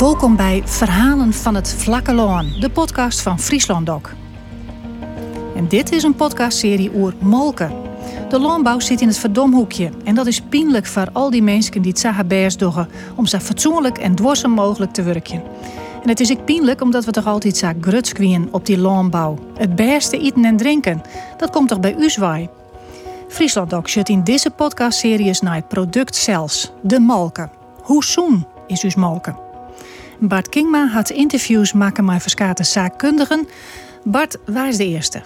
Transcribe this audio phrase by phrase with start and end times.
[0.00, 4.02] Welkom bij Verhalen van het Vlakke Loon, de podcast van Friesland Doc.
[5.56, 7.72] En dit is een podcastserie oer Molken.
[8.28, 11.90] De landbouw zit in het verdomhoekje en dat is pijnlijk voor al die mensen die
[11.90, 12.62] het zagen best
[13.16, 15.42] om zo fatsoenlijk en dwarsom mogelijk te werken.
[16.02, 19.38] En het is ook pijnlijk omdat we toch altijd zo grutskwiën op die landbouw.
[19.56, 21.02] Het beste eten en drinken,
[21.36, 22.48] dat komt toch bij u zwaai?
[23.28, 27.50] Friesland Doc zit in deze podcastserie naar het product zelfs, de molken.
[27.82, 29.49] Hoe zoen is uw molken?
[30.20, 33.48] Bart Kingma had interviews maken met verschillende zaakkundigen.
[34.04, 35.22] Bart, waar is de eerste?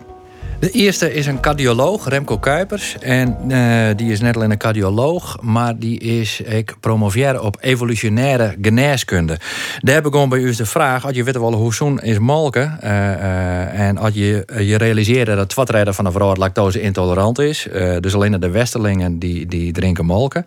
[0.64, 2.96] De eerste is een cardioloog, Remco Kuipers.
[3.00, 8.54] En uh, die is net alleen een cardioloog, maar die is ik promoveer op evolutionaire
[8.62, 9.38] geneeskunde.
[9.80, 12.90] Daar gewoon bij u de vraag: als je weet wel hoe zoen is molken, uh,
[12.90, 17.66] uh, en als je je realiseerde dat twatrijder van een vrouw lactose intolerant is,
[18.01, 20.46] dus alleen de westerlingen die, die drinken molken.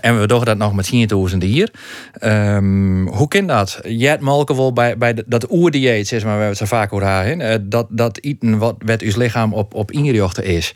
[0.00, 0.92] en we doen dat nog met
[1.32, 1.70] 10.000 hier.
[2.20, 3.80] Um, hoe kan dat?
[3.82, 7.86] Hebt molken wel bij, bij dat oerdieet, zeg maar, we het zo vaak over dat,
[7.90, 10.74] dat eten wat werd uw lichaam op, op ingejochten is.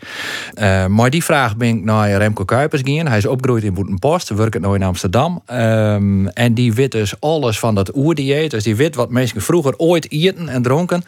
[0.55, 3.07] Uh, maar die vraag ben ik naar Remco Kuipers gegaan.
[3.07, 5.43] Hij is opgegroeid in Boetenpost, werkt nooit in Amsterdam.
[5.53, 8.51] Um, en die weet dus alles van dat oerdieet.
[8.51, 11.03] Dus die weet wat mensen vroeger ooit eten en dronken.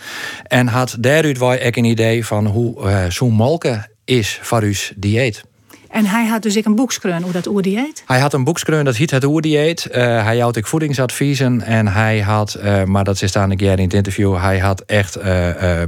[0.46, 5.44] En had daaruit wel een idee van hoe uh, zo'n molken is voor uw dieet.
[5.88, 8.02] En hij had dus ik een boekskreun hoe dat oerdieet?
[8.06, 9.88] Hij had een boekskreun, dat heet het oerdieet.
[9.90, 9.94] Uh,
[10.24, 13.94] hij had ik voedingsadviezen en hij had, uh, maar dat is staan ik in het
[13.94, 15.24] interview, hij had echt uh,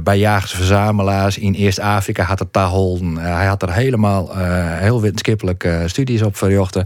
[0.03, 3.17] bij jagers verzamelaars in Eerst-Afrika had het taholden.
[3.17, 6.85] hij had er helemaal heel wetenschappelijk studies op verjochten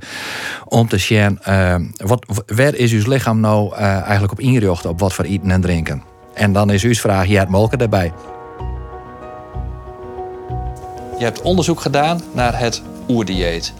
[0.66, 1.40] om te zien
[1.98, 6.04] wat, waar is uw lichaam nou eigenlijk op ingericht op wat voor eten en drinken.
[6.34, 8.14] En dan is uw vraag, ja, het molken daarbij.
[11.18, 13.73] Je hebt onderzoek gedaan naar het oerdieet.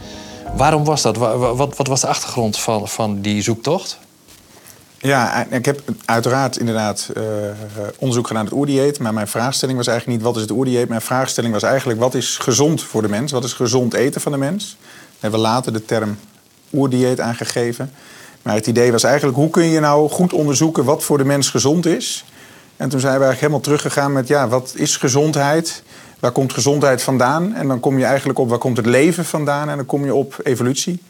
[0.56, 1.18] Waarom was dat?
[1.18, 4.00] Wat, wat was de achtergrond van, van die zoektocht?
[4.98, 7.24] Ja, ik heb uiteraard inderdaad uh,
[8.00, 9.00] onderzoek gedaan naar het oerdieet.
[9.00, 10.90] Maar mijn vraagstelling was eigenlijk niet wat is het oerdieet.
[10.90, 13.32] Mijn vraagstelling was eigenlijk wat is gezond voor de mens?
[13.32, 14.78] Wat is gezond eten van de mens?
[14.82, 16.18] We hebben later de term
[16.74, 17.92] oerdieet aangegeven.
[18.42, 21.50] Maar het idee was eigenlijk hoe kun je nou goed onderzoeken wat voor de mens
[21.50, 22.26] gezond is?
[22.78, 25.84] En toen zijn we eigenlijk helemaal teruggegaan met ja, wat is gezondheid?
[26.26, 27.54] Waar komt gezondheid vandaan?
[27.54, 29.70] En dan kom je eigenlijk op waar komt het leven vandaan?
[29.70, 31.02] En dan kom je op evolutie.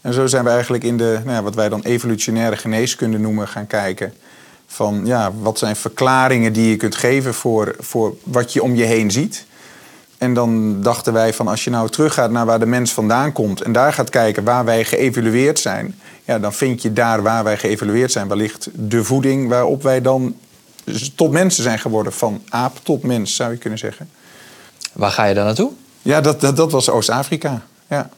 [0.00, 3.48] En zo zijn we eigenlijk in de, nou ja, wat wij dan evolutionaire geneeskunde noemen,
[3.48, 4.12] gaan kijken.
[4.66, 8.84] Van ja, wat zijn verklaringen die je kunt geven voor, voor wat je om je
[8.84, 9.46] heen ziet.
[10.18, 13.60] En dan dachten wij van als je nou teruggaat naar waar de mens vandaan komt
[13.60, 17.56] en daar gaat kijken waar wij geëvalueerd zijn, ja, dan vind je daar waar wij
[17.56, 20.34] geëvalueerd zijn wellicht de voeding waarop wij dan
[21.14, 22.12] tot mensen zijn geworden.
[22.12, 24.08] Van aap tot mens zou je kunnen zeggen.
[25.00, 25.70] Waar ga je dan naartoe?
[26.02, 27.62] Ja, dat, dat, dat was Oost-Afrika.
[27.88, 28.10] Ja.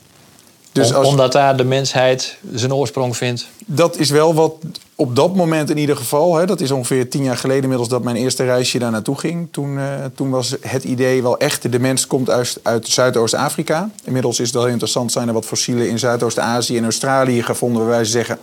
[0.73, 3.47] Dus als, Omdat daar de mensheid zijn oorsprong vindt?
[3.67, 4.53] Dat is wel wat
[4.95, 6.37] op dat moment in ieder geval.
[6.37, 9.49] Hè, dat is ongeveer tien jaar geleden inmiddels dat mijn eerste reisje daar naartoe ging.
[9.51, 9.85] Toen, uh,
[10.15, 13.91] toen was het idee wel echt, de mens komt uit, uit Zuidoost-Afrika.
[14.05, 17.83] Inmiddels is het wel interessant, zijn er wat fossielen in Zuidoost-Azië en Australië gevonden...
[17.83, 18.39] waarbij ze zeggen,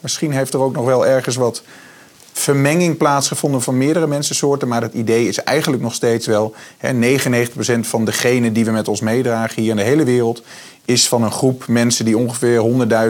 [0.00, 1.62] misschien heeft er ook nog wel ergens wat
[2.32, 4.68] vermenging plaatsgevonden van meerdere mensensoorten.
[4.68, 6.54] Maar het idee is eigenlijk nog steeds wel...
[6.78, 10.42] Hè, 99% van de genen die we met ons meedragen hier in de hele wereld...
[10.84, 12.62] is van een groep mensen die ongeveer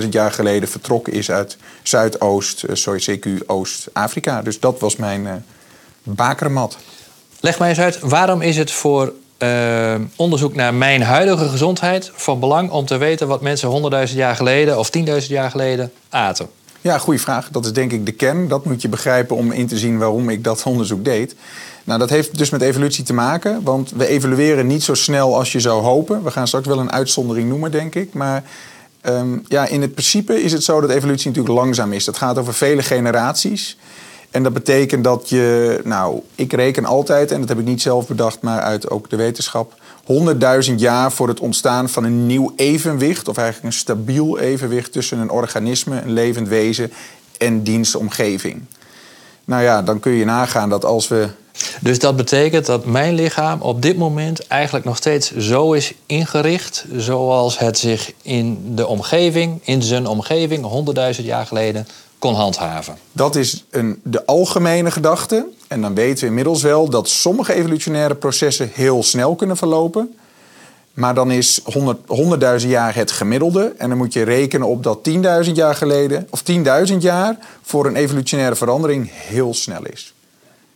[0.03, 4.43] 100.000 jaar geleden vertrokken is uit Zuidoost, uh, sorry, CQ Oost-Afrika.
[4.43, 5.33] Dus dat was mijn uh,
[6.03, 6.77] bakermat.
[7.41, 12.41] Leg mij eens uit, waarom is het voor uh, onderzoek naar mijn huidige gezondheid van
[12.41, 16.49] belang om te weten wat mensen 100.000 jaar geleden of 10.000 jaar geleden aten?
[16.83, 17.49] Ja, goede vraag.
[17.51, 18.49] Dat is denk ik de kern.
[18.49, 21.35] Dat moet je begrijpen om in te zien waarom ik dat onderzoek deed.
[21.85, 25.53] Nou, dat heeft dus met evolutie te maken, want we evolueren niet zo snel als
[25.53, 26.23] je zou hopen.
[26.23, 28.15] We gaan straks wel een uitzondering noemen, denk ik.
[28.15, 28.43] Maar
[29.03, 32.05] um, ja, in het principe is het zo dat evolutie natuurlijk langzaam is.
[32.05, 33.79] Dat gaat over vele generaties.
[34.31, 38.07] En dat betekent dat je, nou, ik reken altijd, en dat heb ik niet zelf
[38.07, 39.75] bedacht, maar uit ook de wetenschap,
[40.69, 45.19] 100.000 jaar voor het ontstaan van een nieuw evenwicht, of eigenlijk een stabiel evenwicht tussen
[45.19, 46.93] een organisme, een levend wezen
[47.39, 48.63] en dienstomgeving.
[49.45, 51.29] Nou ja, dan kun je nagaan dat als we.
[51.81, 56.85] Dus dat betekent dat mijn lichaam op dit moment eigenlijk nog steeds zo is ingericht
[56.97, 60.87] zoals het zich in de omgeving, in zijn omgeving,
[61.19, 61.87] 100.000 jaar geleden
[62.19, 62.97] kon handhaven.
[63.13, 65.47] Dat is een, de algemene gedachte.
[65.73, 70.15] En dan weten we inmiddels wel dat sommige evolutionaire processen heel snel kunnen verlopen.
[70.93, 71.61] Maar dan is
[72.63, 73.75] 100.000 jaar het gemiddelde.
[73.79, 75.09] En dan moet je rekenen op dat
[75.47, 76.43] 10.000 jaar geleden, of
[76.89, 80.15] 10.000 jaar jaar een evolutionaire verandering heel snel is.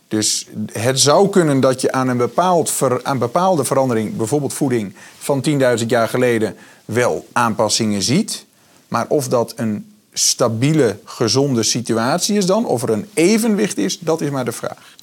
[0.07, 2.73] Dus het zou kunnen dat je aan een, bepaald
[3.03, 5.45] aan bepaalde verandering, bijvoorbeeld voeding, van
[5.79, 6.55] 10.000 jaar geleden
[6.85, 8.45] wel aanpassingen ziet.
[8.87, 9.86] Maar of dat een
[10.17, 12.65] stabiele, gezonde situatie is dan.
[12.65, 14.95] Of er een evenwicht is, dat is maar de vraag.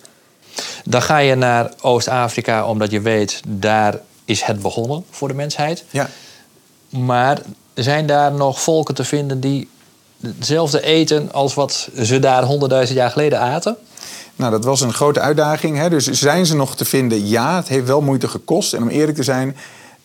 [0.84, 5.84] Dan ga je naar Oost-Afrika omdat je weet, daar is het begonnen voor de mensheid.
[5.90, 6.08] Ja.
[6.88, 7.40] Maar
[7.74, 9.68] zijn daar nog volken te vinden die
[10.20, 13.76] hetzelfde eten als wat ze daar honderdduizend jaar geleden aten?
[14.36, 15.76] Nou, dat was een grote uitdaging.
[15.76, 15.90] Hè?
[15.90, 17.28] Dus zijn ze nog te vinden?
[17.28, 18.72] Ja, het heeft wel moeite gekost.
[18.72, 19.56] En om eerlijk te zijn,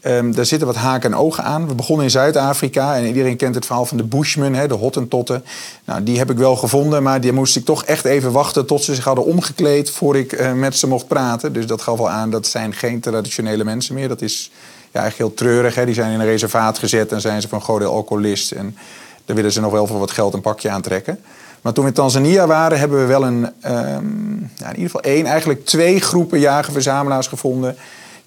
[0.04, 1.68] um, daar zitten wat haken en ogen aan.
[1.68, 5.44] We begonnen in Zuid-Afrika en iedereen kent het verhaal van de Bushmen, hè, de Hottentotten.
[5.86, 8.84] Nou, die heb ik wel gevonden, maar die moest ik toch echt even wachten tot
[8.84, 11.54] ze zich hadden omgekleed voor ik uh, met ze mocht praten.
[11.54, 14.08] Dus dat gaf wel aan, dat zijn geen traditionele mensen meer.
[14.08, 14.52] Dat is
[14.92, 15.76] ja, eigenlijk heel treurig.
[15.76, 15.86] Hè?
[15.86, 18.52] Die zijn in een reservaat gezet en zijn ze van goede alcoholist.
[18.52, 18.78] En
[19.26, 21.20] daar willen ze nog wel voor wat geld een pakje aantrekken.
[21.62, 25.26] Maar toen we in Tanzania waren, hebben we wel een, ja, in ieder geval één,
[25.26, 27.76] eigenlijk twee groepen jagerverzamelaars gevonden.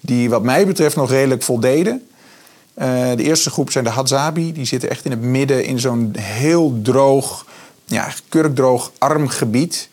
[0.05, 2.07] Die wat mij betreft nog redelijk voldeden.
[2.77, 2.85] Uh,
[3.15, 4.53] de eerste groep zijn de Hadzabi.
[4.53, 7.45] Die zitten echt in het midden in zo'n heel droog,
[7.85, 9.89] ja, kurkdroog, arm gebied.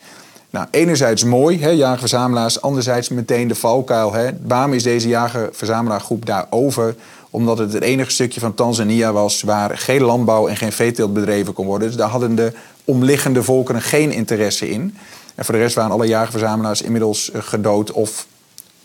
[0.49, 2.61] Nou, enerzijds mooi, hè, jager-verzamelaars.
[2.61, 4.13] Anderzijds meteen de valkuil.
[4.13, 4.29] Hè.
[4.47, 6.95] Waarom is deze jager-verzamelaargroep daar over?
[7.29, 11.53] Omdat het het enige stukje van Tanzania was waar geen landbouw en geen veeteelt bedreven
[11.53, 11.87] kon worden.
[11.87, 12.53] Dus daar hadden de
[12.85, 14.97] omliggende volkeren geen interesse in.
[15.35, 18.25] En voor de rest waren alle jagerverzamelaars inmiddels eh, gedood of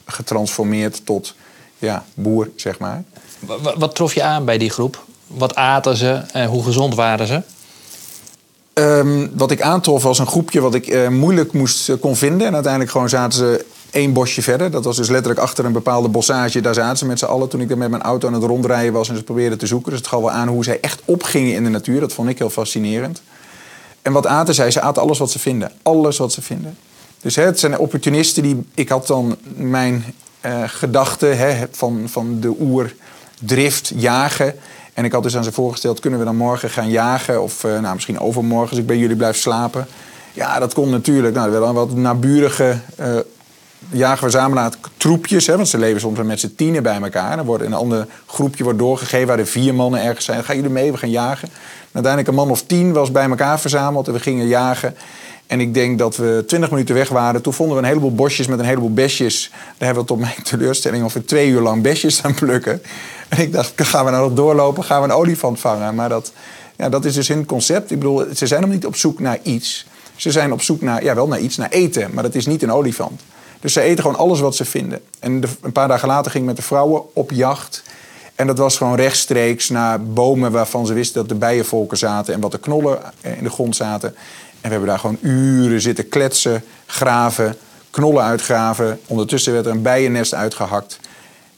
[0.06, 1.34] getransformeerd tot
[1.78, 3.04] ja, boer, zeg maar.
[3.38, 5.04] Wat, wat trof je aan bij die groep?
[5.26, 7.42] Wat aten ze en hoe gezond waren ze?
[8.78, 12.46] Um, wat ik aantrof was een groepje wat ik uh, moeilijk moest uh, kon vinden.
[12.46, 14.70] En uiteindelijk gewoon zaten ze één bosje verder.
[14.70, 16.60] Dat was dus letterlijk achter een bepaalde bossage.
[16.60, 18.92] Daar zaten ze met z'n allen toen ik er met mijn auto aan het rondrijden
[18.92, 19.90] was en ze probeerden te zoeken.
[19.90, 22.00] Dus het gaf wel aan hoe zij echt opgingen in de natuur.
[22.00, 23.22] Dat vond ik heel fascinerend.
[24.02, 24.70] En wat aten zij?
[24.70, 25.72] Ze aten alles wat ze vinden.
[25.82, 26.78] Alles wat ze vinden.
[27.26, 28.66] Dus het zijn opportunisten die...
[28.74, 30.04] Ik had dan mijn
[30.46, 34.54] uh, gedachten van, van de oerdrift jagen.
[34.94, 37.42] En ik had dus aan ze voorgesteld, kunnen we dan morgen gaan jagen?
[37.42, 39.86] Of uh, nou, misschien overmorgen als ik bij jullie blijf slapen.
[40.32, 41.34] Ja, dat kon natuurlijk.
[41.34, 43.06] Nou, er werden wat naburige uh,
[43.90, 45.46] jager-verzamelaar troepjes.
[45.46, 47.36] Hè, want ze leven soms met z'n tienen bij elkaar.
[47.36, 50.36] Dan wordt een ander groepje wordt doorgegeven waar er vier mannen ergens zijn.
[50.36, 51.48] Dan gaan jullie mee, we gaan jagen.
[51.48, 54.96] En uiteindelijk een man of tien was bij elkaar verzameld en we gingen jagen.
[55.46, 57.42] En ik denk dat we twintig minuten weg waren.
[57.42, 59.50] Toen vonden we een heleboel bosjes met een heleboel besjes.
[59.50, 62.82] Daar hebben we tot mijn teleurstelling ongeveer twee uur lang besjes aan plukken.
[63.28, 64.84] En ik dacht, gaan we nou nog doorlopen?
[64.84, 65.94] Gaan we een olifant vangen?
[65.94, 66.32] Maar dat,
[66.76, 67.90] ja, dat is dus een concept.
[67.90, 69.86] Ik bedoel, ze zijn nog niet op zoek naar iets.
[70.16, 72.10] Ze zijn op zoek naar, ja, wel naar iets, naar eten.
[72.12, 73.20] Maar dat is niet een olifant.
[73.60, 75.00] Dus ze eten gewoon alles wat ze vinden.
[75.18, 77.82] En een paar dagen later ging ik met de vrouwen op jacht.
[78.34, 82.40] En dat was gewoon rechtstreeks naar bomen waarvan ze wisten dat de bijenvolken zaten en
[82.40, 84.14] wat de knollen in de grond zaten.
[84.66, 87.56] En we hebben daar gewoon uren zitten kletsen, graven,
[87.90, 89.00] knollen uitgraven.
[89.06, 90.98] Ondertussen werd er een bijennest uitgehakt.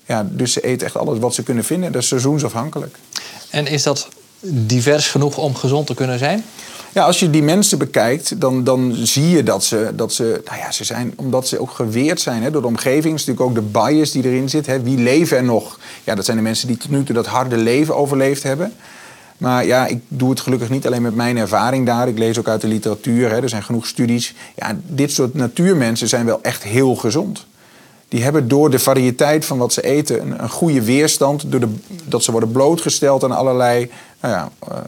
[0.07, 1.93] Ja, dus ze eten echt alles wat ze kunnen vinden.
[1.93, 2.97] Dat is seizoensafhankelijk.
[3.51, 4.09] En is dat
[4.41, 6.45] divers genoeg om gezond te kunnen zijn?
[6.93, 10.59] Ja, als je die mensen bekijkt, dan, dan zie je dat ze, dat ze, nou
[10.59, 13.15] ja, ze zijn, omdat ze ook geweerd zijn hè, door de omgeving.
[13.15, 14.67] is natuurlijk ook de bias die erin zit.
[14.67, 14.83] Hè.
[14.83, 15.79] Wie leven er nog?
[16.05, 18.73] Ja, dat zijn de mensen die tot nu toe dat harde leven overleefd hebben.
[19.39, 22.09] Maar ja, ik doe het gelukkig niet alleen met mijn ervaring daar.
[22.09, 23.31] Ik lees ook uit de literatuur.
[23.31, 23.43] Hè.
[23.43, 24.35] Er zijn genoeg studies.
[24.57, 27.47] Ja, dit soort natuurmensen zijn wel echt heel gezond.
[28.09, 31.51] Die hebben door de variëteit van wat ze eten een, een goede weerstand.
[31.51, 31.75] Door de,
[32.05, 33.91] dat ze worden blootgesteld aan allerlei
[34.21, 34.79] nou ja, uh,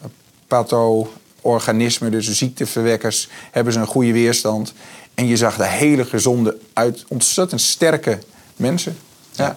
[0.46, 4.72] patho, organismen, dus ziekteverwekkers, hebben ze een goede weerstand.
[5.14, 8.18] En je zag de hele gezonde, uit, ontzettend sterke
[8.56, 8.96] mensen.
[9.32, 9.56] Ja.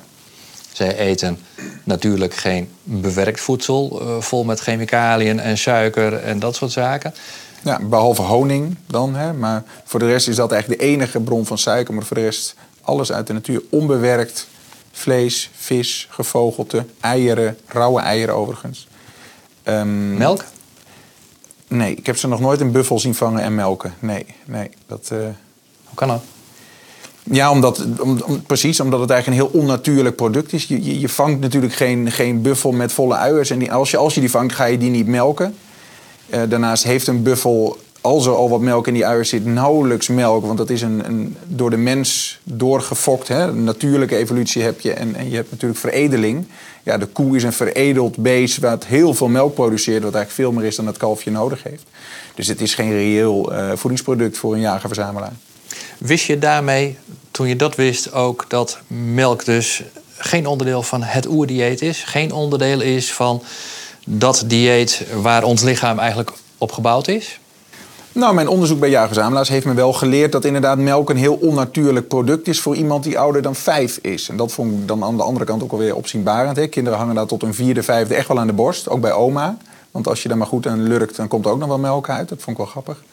[0.74, 1.40] Zij eten
[1.84, 7.14] natuurlijk geen bewerkt voedsel, uh, vol met chemicaliën en suiker en dat soort zaken.
[7.64, 9.16] Ja, behalve honing dan.
[9.16, 9.34] Hè.
[9.34, 11.94] Maar voor de rest is dat eigenlijk de enige bron van suiker.
[11.94, 13.62] Maar voor de rest alles uit de natuur.
[13.70, 14.48] Onbewerkt
[14.92, 18.88] vlees, vis, gevogelte, eieren, rauwe eieren overigens.
[19.64, 20.44] Um, Melk?
[21.68, 23.94] Nee, ik heb ze nog nooit een buffel zien vangen en melken.
[24.00, 24.70] Nee, nee.
[24.88, 25.20] Dat, uh...
[25.84, 26.24] Hoe kan dat?
[27.32, 30.64] Ja, omdat, om, precies, omdat het eigenlijk een heel onnatuurlijk product is.
[30.64, 33.50] Je, je, vangt natuurlijk geen, geen buffel met volle uiers.
[33.50, 35.56] En die, als, je, als je die vangt, ga je die niet melken.
[36.30, 40.08] Uh, daarnaast heeft een buffel, als er al wat melk in die uiers zit, nauwelijks
[40.08, 40.46] melk.
[40.46, 43.28] Want dat is een, een door de mens doorgefokt.
[43.28, 43.48] Hè?
[43.48, 44.94] Een natuurlijke evolutie heb je.
[44.94, 46.46] En, en je hebt natuurlijk veredeling
[46.84, 50.52] ja, de koe is een veredeld beest wat heel veel melk produceert, wat eigenlijk veel
[50.52, 51.84] meer is dan het kalfje nodig heeft.
[52.36, 55.34] Dus het is geen reëel uh, voedingsproduct voor een jager-verzamelaar.
[56.04, 56.98] Wist je daarmee,
[57.32, 59.84] toen je dat wist, ook dat melk dus
[60.18, 62.04] geen onderdeel van het oerdieet is?
[62.04, 63.44] Geen onderdeel is van
[64.06, 67.40] dat dieet waar ons lichaam eigenlijk op gebouwd is?
[68.12, 72.08] Nou, mijn onderzoek bij jaarverzamelaars heeft me wel geleerd dat inderdaad melk een heel onnatuurlijk
[72.08, 74.30] product is voor iemand die ouder dan vijf is.
[74.30, 76.58] En dat vond ik dan aan de andere kant ook alweer opzienbarend.
[76.58, 76.68] Hè.
[76.68, 79.58] Kinderen hangen daar tot een vierde, vijfde echt wel aan de borst, ook bij oma.
[79.92, 82.10] Want als je daar maar goed aan lurkt, dan komt er ook nog wel melk
[82.10, 82.30] uit.
[82.30, 83.04] Dat vond ik wel grappig.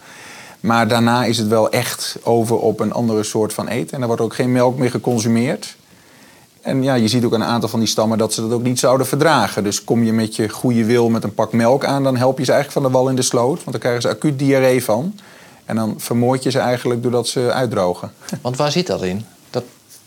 [0.60, 3.94] Maar daarna is het wel echt over op een andere soort van eten.
[3.94, 5.76] En er wordt ook geen melk meer geconsumeerd.
[6.60, 8.78] En ja, je ziet ook een aantal van die stammen dat ze dat ook niet
[8.78, 9.64] zouden verdragen.
[9.64, 12.44] Dus kom je met je goede wil met een pak melk aan, dan help je
[12.44, 13.56] ze eigenlijk van de wal in de sloot.
[13.56, 15.14] Want dan krijgen ze acuut diarree van.
[15.64, 18.12] En dan vermoord je ze eigenlijk doordat ze uitdrogen.
[18.40, 19.24] Want waar zit dat in?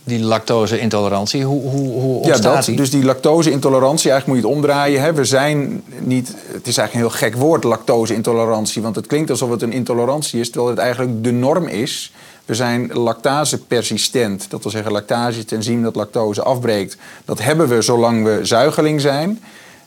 [0.03, 2.75] Die lactose-intolerantie, hoe, hoe, hoe ontstaat ja, dat, die?
[2.75, 5.01] Dus die lactose-intolerantie, eigenlijk moet je het omdraaien.
[5.01, 5.13] Hè.
[5.13, 8.81] We zijn niet, het is eigenlijk een heel gek woord, lactose-intolerantie.
[8.81, 12.11] Want het klinkt alsof het een intolerantie is, terwijl het eigenlijk de norm is
[12.45, 14.45] we zijn lactase-persistent.
[14.49, 16.97] Dat wil zeggen, lactase het enzym dat lactose afbreekt.
[17.25, 19.41] Dat hebben we zolang we zuigeling zijn.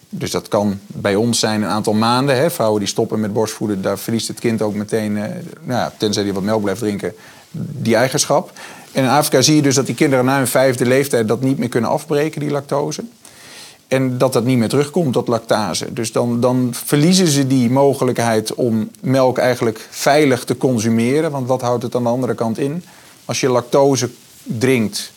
[0.09, 2.37] Dus dat kan bij ons zijn een aantal maanden.
[2.37, 2.51] Hè.
[2.51, 5.23] Vrouwen die stoppen met borstvoeden, daar verliest het kind ook meteen, eh,
[5.61, 7.15] nou ja, tenzij die wat melk blijft drinken,
[7.51, 8.53] die eigenschap.
[8.97, 11.59] En in Afrika zie je dus dat die kinderen na hun vijfde leeftijd dat niet
[11.59, 13.05] meer kunnen afbreken, die lactose.
[13.89, 15.93] En dat dat niet meer terugkomt, dat lactase.
[15.93, 21.31] Dus dan, dan verliezen ze die mogelijkheid om melk eigenlijk veilig te consumeren.
[21.31, 22.85] Want wat houdt het aan de andere kant in?
[23.25, 24.11] Als je lactose
[24.43, 25.13] drinkt,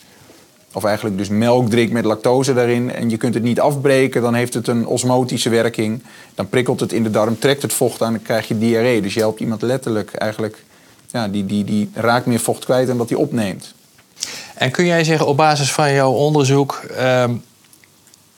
[0.72, 2.92] of eigenlijk dus melk drinkt met lactose daarin...
[2.92, 6.02] en je kunt het niet afbreken, dan heeft het een osmotische werking.
[6.34, 9.00] Dan prikkelt het in de darm, trekt het vocht aan en dan krijg je diarree.
[9.00, 10.64] Dus je helpt iemand letterlijk eigenlijk...
[11.12, 13.74] Ja, die, die, die raakt meer vocht kwijt dan dat hij opneemt.
[14.54, 16.74] En kun jij zeggen op basis van jouw onderzoek...
[16.96, 17.34] Ehm,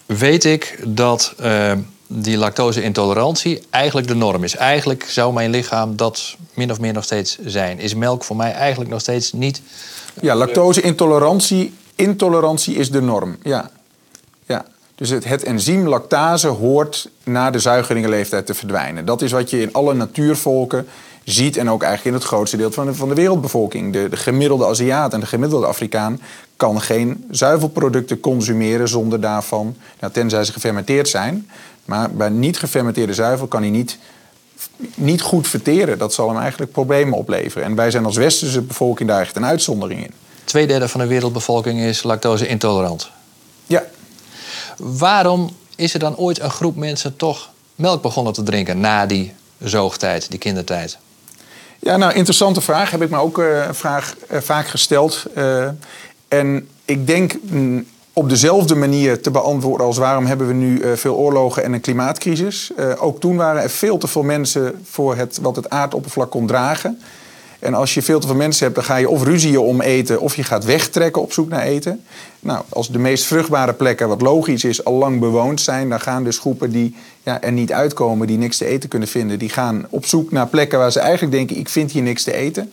[0.06, 1.72] weet ik dat uh,
[2.06, 4.56] die lactose-intolerantie eigenlijk de norm is.
[4.56, 7.78] Eigenlijk zou mijn lichaam dat min of meer nog steeds zijn.
[7.78, 9.62] Is melk voor mij eigenlijk nog steeds niet.
[10.20, 13.36] Ja, lactose-intolerantie intolerantie is de norm.
[13.42, 13.70] Ja.
[14.46, 14.64] ja.
[14.94, 19.04] Dus het, het enzym lactase hoort na de zuigelingenleeftijd te verdwijnen.
[19.04, 20.86] Dat is wat je in alle natuurvolken
[21.24, 23.92] ziet en ook eigenlijk in het grootste deel van de, van de wereldbevolking.
[23.92, 26.20] De, de gemiddelde Aziat en de gemiddelde Afrikaan
[26.56, 31.48] kan geen zuivelproducten consumeren zonder daarvan, nou, tenzij ze gefermenteerd zijn.
[31.84, 33.98] Maar bij niet gefermenteerde zuivel kan hij niet,
[34.94, 35.98] niet goed verteren.
[35.98, 37.66] Dat zal hem eigenlijk problemen opleveren.
[37.66, 40.12] En wij zijn als westerse bevolking daar echt een uitzondering in.
[40.44, 43.10] Tweederde van de wereldbevolking is lactose intolerant.
[43.66, 43.84] Ja.
[44.76, 49.34] Waarom is er dan ooit een groep mensen toch melk begonnen te drinken na die
[49.58, 50.98] zoogtijd, die kindertijd?
[51.84, 52.90] Ja, nou, interessante vraag.
[52.90, 55.24] Heb ik me ook uh, vraag, uh, vaak gesteld.
[55.36, 55.68] Uh,
[56.28, 61.14] en ik denk mm, op dezelfde manier te beantwoorden als waarom hebben we nu veel
[61.14, 62.70] oorlogen en een klimaatcrisis.
[62.98, 67.00] ook toen waren er veel te veel mensen voor het, wat het aardoppervlak kon dragen.
[67.62, 70.20] En als je veel te veel mensen hebt, dan ga je of ruzieën om eten
[70.20, 72.04] of je gaat wegtrekken op zoek naar eten.
[72.40, 76.24] Nou, als de meest vruchtbare plekken, wat logisch is, al lang bewoond zijn, dan gaan
[76.24, 79.86] dus groepen die ja, er niet uitkomen, die niks te eten kunnen vinden, die gaan
[79.90, 82.72] op zoek naar plekken waar ze eigenlijk denken: ik vind hier niks te eten.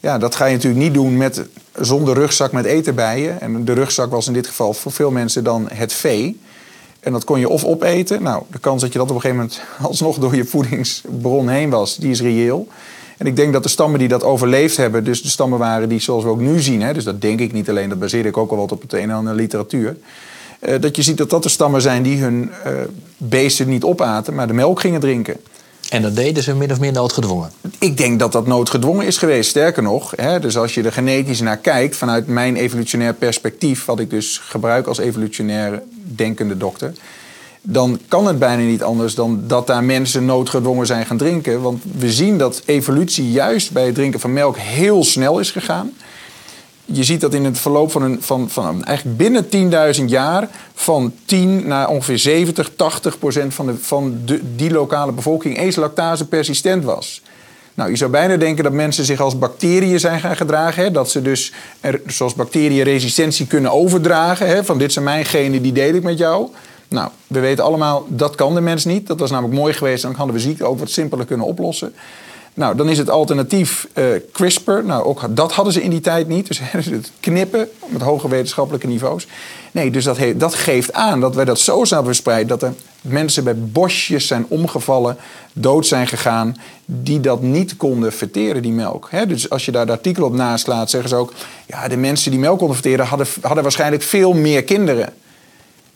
[0.00, 1.42] Ja, dat ga je natuurlijk niet doen met,
[1.74, 3.30] zonder rugzak met eten bij je.
[3.30, 6.40] En de rugzak was in dit geval voor veel mensen dan het vee.
[7.00, 8.22] En dat kon je of opeten.
[8.22, 11.70] Nou, de kans dat je dat op een gegeven moment alsnog door je voedingsbron heen
[11.70, 12.68] was, die is reëel.
[13.16, 16.00] En ik denk dat de stammen die dat overleefd hebben, dus de stammen waren die
[16.00, 18.36] zoals we ook nu zien, hè, dus dat denk ik niet alleen, dat baseer ik
[18.36, 19.96] ook al wat op het een en ander literatuur.
[20.60, 22.72] Uh, dat je ziet dat dat de stammen zijn die hun uh,
[23.16, 25.36] beesten niet opaten, maar de melk gingen drinken.
[25.88, 27.50] En dat deden ze min of meer noodgedwongen?
[27.78, 29.50] Ik denk dat dat noodgedwongen is geweest.
[29.50, 34.00] Sterker nog, hè, dus als je er genetisch naar kijkt, vanuit mijn evolutionair perspectief, wat
[34.00, 36.92] ik dus gebruik als evolutionair denkende dokter,
[37.66, 41.60] dan kan het bijna niet anders dan dat daar mensen noodgedwongen zijn gaan drinken.
[41.62, 45.92] Want we zien dat evolutie juist bij het drinken van melk heel snel is gegaan.
[46.84, 51.12] Je ziet dat in het verloop van, een, van, van eigenlijk binnen 10.000 jaar van
[51.24, 54.18] 10 naar ongeveer 70, 80 procent van, de, van
[54.56, 57.22] die lokale bevolking eens lactase persistent was.
[57.74, 60.82] Nou, je zou bijna denken dat mensen zich als bacteriën zijn gaan gedragen.
[60.82, 60.90] Hè?
[60.90, 61.52] Dat ze dus,
[62.06, 64.46] zoals bacteriën resistentie kunnen overdragen.
[64.46, 64.64] Hè?
[64.64, 66.48] Van dit zijn mijn genen, die deel ik met jou.
[66.94, 69.06] Nou, we weten allemaal, dat kan de mens niet.
[69.06, 71.94] Dat was namelijk mooi geweest, dan hadden we ziekte ook wat simpeler kunnen oplossen.
[72.56, 74.70] Nou, dan is het alternatief uh, CRISPR.
[74.84, 76.46] Nou, ook dat hadden ze in die tijd niet.
[76.46, 79.26] Dus het knippen met hoge wetenschappelijke niveaus.
[79.72, 82.48] Nee, dus dat, dat geeft aan dat wij dat zo snel verspreid...
[82.48, 85.16] dat er mensen bij bosjes zijn omgevallen,
[85.52, 86.56] dood zijn gegaan...
[86.84, 89.10] die dat niet konden verteren, die melk.
[89.28, 91.32] dus als je daar het artikel op naslaat, zeggen ze ook...
[91.66, 95.12] ja, de mensen die melk konden verteren hadden, hadden waarschijnlijk veel meer kinderen.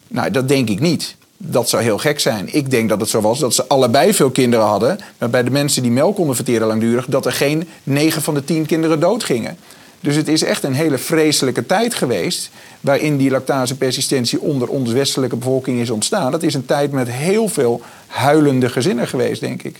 [0.08, 1.16] Nou, dat denk ik niet.
[1.36, 2.54] Dat zou heel gek zijn.
[2.54, 4.98] Ik denk dat het zo was dat ze allebei veel kinderen hadden.
[5.18, 8.44] Maar bij de mensen die melk konden verteren langdurig, dat er geen 9 van de
[8.44, 9.56] 10 kinderen doodgingen.
[10.00, 12.50] Dus het is echt een hele vreselijke tijd geweest.
[12.80, 16.30] waarin die lactasepersistentie onder onze westelijke bevolking is ontstaan.
[16.32, 19.76] Dat is een tijd met heel veel huilende gezinnen geweest, denk ik.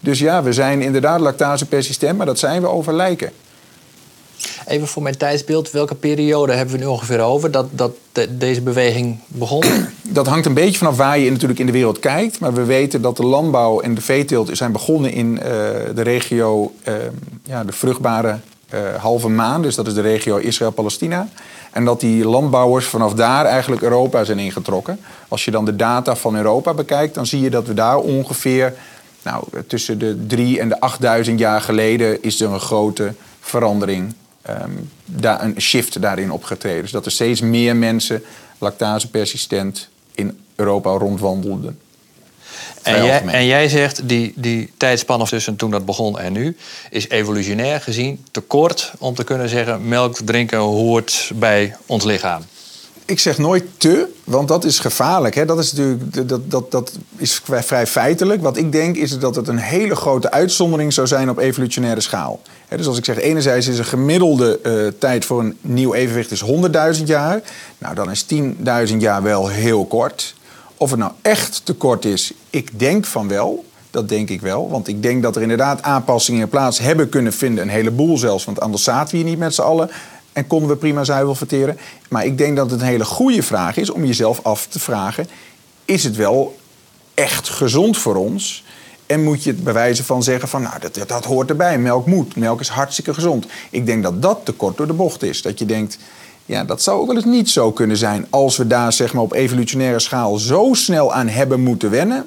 [0.00, 3.32] Dus ja, we zijn inderdaad lactasepersistent, maar dat zijn we over lijken.
[4.66, 7.92] Even voor mijn tijdsbeeld, welke periode hebben we nu ongeveer over dat, dat
[8.28, 9.64] deze beweging begon?
[10.02, 12.40] Dat hangt een beetje vanaf waar je natuurlijk in de wereld kijkt.
[12.40, 15.50] Maar we weten dat de landbouw en de veeteelt zijn begonnen in eh,
[15.94, 16.94] de regio, uh,
[17.42, 18.38] ja, de vruchtbare
[18.74, 19.62] uh, halve maan.
[19.62, 21.28] Dus dat is de regio Israël-Palestina.
[21.72, 25.00] En dat die landbouwers vanaf daar eigenlijk Europa zijn ingetrokken.
[25.28, 28.74] Als je dan de data van Europa bekijkt, dan zie je dat we daar ongeveer
[29.22, 34.14] nou, tussen de drie en de 8000 jaar geleden is er een grote verandering,
[34.50, 36.82] um, daar, een shift daarin opgetreden.
[36.82, 38.22] Dus dat er steeds meer mensen
[38.58, 41.78] lactasepersistent in Europa rondwandelden.
[42.82, 46.56] En jij, en jij, zegt die, die tijdspanne tussen toen dat begon en nu
[46.90, 52.42] is evolutionair gezien te kort om te kunnen zeggen melk drinken hoort bij ons lichaam
[53.08, 55.34] ik zeg nooit te, want dat is gevaarlijk.
[55.34, 55.44] Hè?
[55.44, 58.42] Dat is natuurlijk dat, dat, dat is vrij feitelijk.
[58.42, 62.40] Wat ik denk is dat het een hele grote uitzondering zou zijn op evolutionaire schaal.
[62.68, 66.44] dus als ik zeg, enerzijds is een gemiddelde uh, tijd voor een nieuw evenwicht is
[66.98, 67.40] 100.000 jaar.
[67.78, 68.26] Nou, dan is
[68.90, 70.34] 10.000 jaar wel heel kort.
[70.76, 73.64] Of het nou echt te kort is, ik denk van wel.
[73.90, 74.70] Dat denk ik wel.
[74.70, 77.64] Want ik denk dat er inderdaad aanpassingen plaats hebben kunnen vinden.
[77.64, 78.44] Een heleboel zelfs.
[78.44, 79.90] Want anders zaten we hier niet met z'n allen
[80.38, 81.78] en konden we prima zuivel verteren.
[82.08, 85.28] Maar ik denk dat het een hele goede vraag is om jezelf af te vragen:
[85.84, 86.58] is het wel
[87.14, 88.64] echt gezond voor ons?
[89.06, 91.78] En moet je het bij wijze van zeggen van, nou, dat, dat hoort erbij.
[91.78, 92.36] Melk moet.
[92.36, 93.46] Melk is hartstikke gezond.
[93.70, 95.42] Ik denk dat dat te kort door de bocht is.
[95.42, 95.98] Dat je denkt,
[96.46, 98.26] ja, dat zou ook wel eens niet zo kunnen zijn.
[98.30, 102.26] Als we daar zeg maar, op evolutionaire schaal zo snel aan hebben moeten wennen...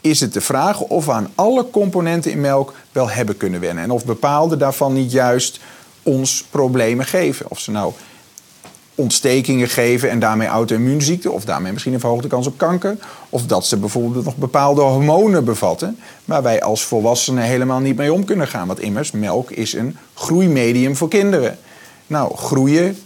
[0.00, 3.84] is het de vraag of we aan alle componenten in melk wel hebben kunnen wennen.
[3.84, 5.60] En of bepaalde daarvan niet juist
[6.06, 7.46] ons problemen geven.
[7.48, 7.92] Of ze nou
[8.94, 12.96] ontstekingen geven en daarmee auto-immuunziekten, of daarmee misschien een verhoogde kans op kanker.
[13.28, 18.12] Of dat ze bijvoorbeeld nog bepaalde hormonen bevatten, waar wij als volwassenen helemaal niet mee
[18.12, 18.66] om kunnen gaan.
[18.66, 21.58] Want immers, melk is een groeimedium voor kinderen.
[22.06, 22.98] Nou, groeien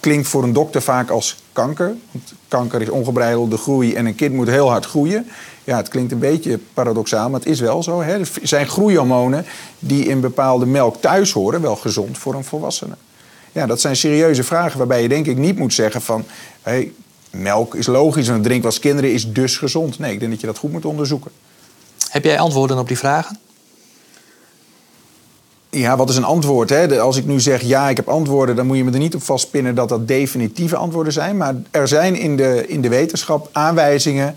[0.00, 1.94] klinkt voor een dokter vaak als kanker.
[2.10, 5.26] Want kanker is ongebreidelde groei en een kind moet heel hard groeien.
[5.64, 8.02] Ja, het klinkt een beetje paradoxaal, maar het is wel zo.
[8.02, 8.18] Hè?
[8.18, 9.44] Er zijn groeihormonen
[9.78, 12.94] die in bepaalde melk thuis horen, wel gezond voor een volwassene.
[13.52, 16.24] Ja, dat zijn serieuze vragen waarbij je denk ik niet moet zeggen van...
[16.62, 16.92] Hey,
[17.30, 19.98] melk is logisch en drinken als kinderen is dus gezond.
[19.98, 21.30] Nee, ik denk dat je dat goed moet onderzoeken.
[22.08, 23.38] Heb jij antwoorden op die vragen?
[25.70, 26.70] Ja, wat is een antwoord?
[26.70, 27.00] Hè?
[27.00, 29.22] Als ik nu zeg ja, ik heb antwoorden, dan moet je me er niet op
[29.22, 31.36] vastpinnen dat dat definitieve antwoorden zijn.
[31.36, 34.36] Maar er zijn in de, in de wetenschap aanwijzingen,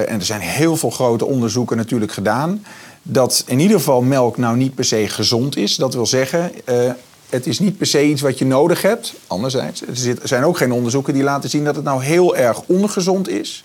[0.00, 2.64] en er zijn heel veel grote onderzoeken natuurlijk gedaan,
[3.02, 5.76] dat in ieder geval melk nou niet per se gezond is.
[5.76, 6.90] Dat wil zeggen, uh,
[7.28, 9.14] het is niet per se iets wat je nodig hebt.
[9.26, 13.28] Anderzijds, er zijn ook geen onderzoeken die laten zien dat het nou heel erg ongezond
[13.28, 13.64] is.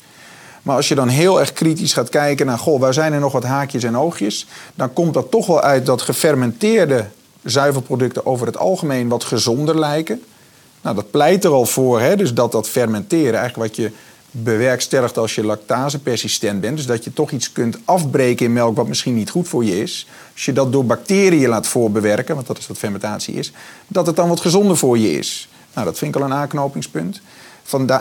[0.62, 3.32] Maar als je dan heel erg kritisch gaat kijken naar, goh, waar zijn er nog
[3.32, 4.48] wat haakjes en oogjes?
[4.76, 7.06] Dan komt dat toch wel uit dat gefermenteerde
[7.44, 10.24] zuivelproducten over het algemeen wat gezonder lijken.
[10.82, 13.92] Nou, dat pleit er al voor, hè, dus dat dat fermenteren, eigenlijk wat je
[14.32, 16.78] bewerkstelligt als je lactasepersistent bent.
[16.78, 19.82] Dus dat je toch iets kunt afbreken in melk wat misschien niet goed voor je
[19.82, 20.08] is.
[20.34, 23.52] Als je dat door bacteriën laat voorbewerken, want dat is wat fermentatie is,
[23.88, 25.50] dat het dan wat gezonder voor je is.
[25.74, 27.22] Nou, dat vind ik al een aanknopingspunt.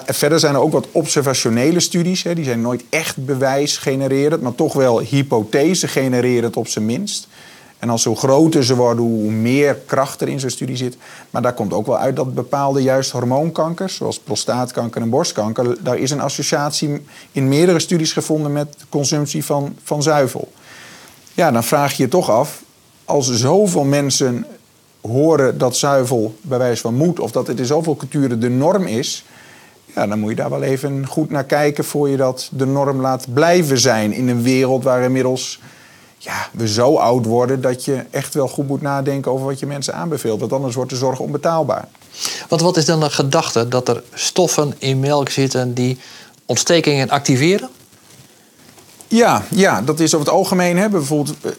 [0.06, 2.22] Verder zijn er ook wat observationele studies.
[2.22, 2.34] Hè.
[2.34, 7.28] Die zijn nooit echt bewijs genererend, maar toch wel hypothese genererend op zijn minst.
[7.78, 10.96] En als zo groter ze worden, hoe meer kracht er in zo'n studie zit.
[11.30, 15.98] Maar daar komt ook wel uit dat bepaalde juist hormoonkankers, zoals prostaatkanker en borstkanker, daar
[15.98, 20.52] is een associatie in meerdere studies gevonden met consumptie van, van zuivel.
[21.34, 22.62] Ja, dan vraag je je toch af,
[23.04, 24.46] als zoveel mensen
[25.00, 28.86] horen dat zuivel bij wijze van moet, of dat het in zoveel culturen de norm
[28.86, 29.24] is,
[29.94, 33.00] ja, dan moet je daar wel even goed naar kijken voor je dat de norm
[33.00, 35.60] laat blijven zijn in een wereld waar inmiddels
[36.18, 39.66] ja, we zo oud worden dat je echt wel goed moet nadenken over wat je
[39.66, 40.40] mensen aanbeveelt.
[40.40, 41.88] Want anders wordt de zorg onbetaalbaar.
[42.48, 45.98] Want wat is dan de gedachte dat er stoffen in melk zitten die
[46.46, 47.68] ontstekingen activeren?
[49.08, 50.76] Ja, ja, dat is over het algemeen.
[50.76, 51.52] Hè, bijvoorbeeld eh,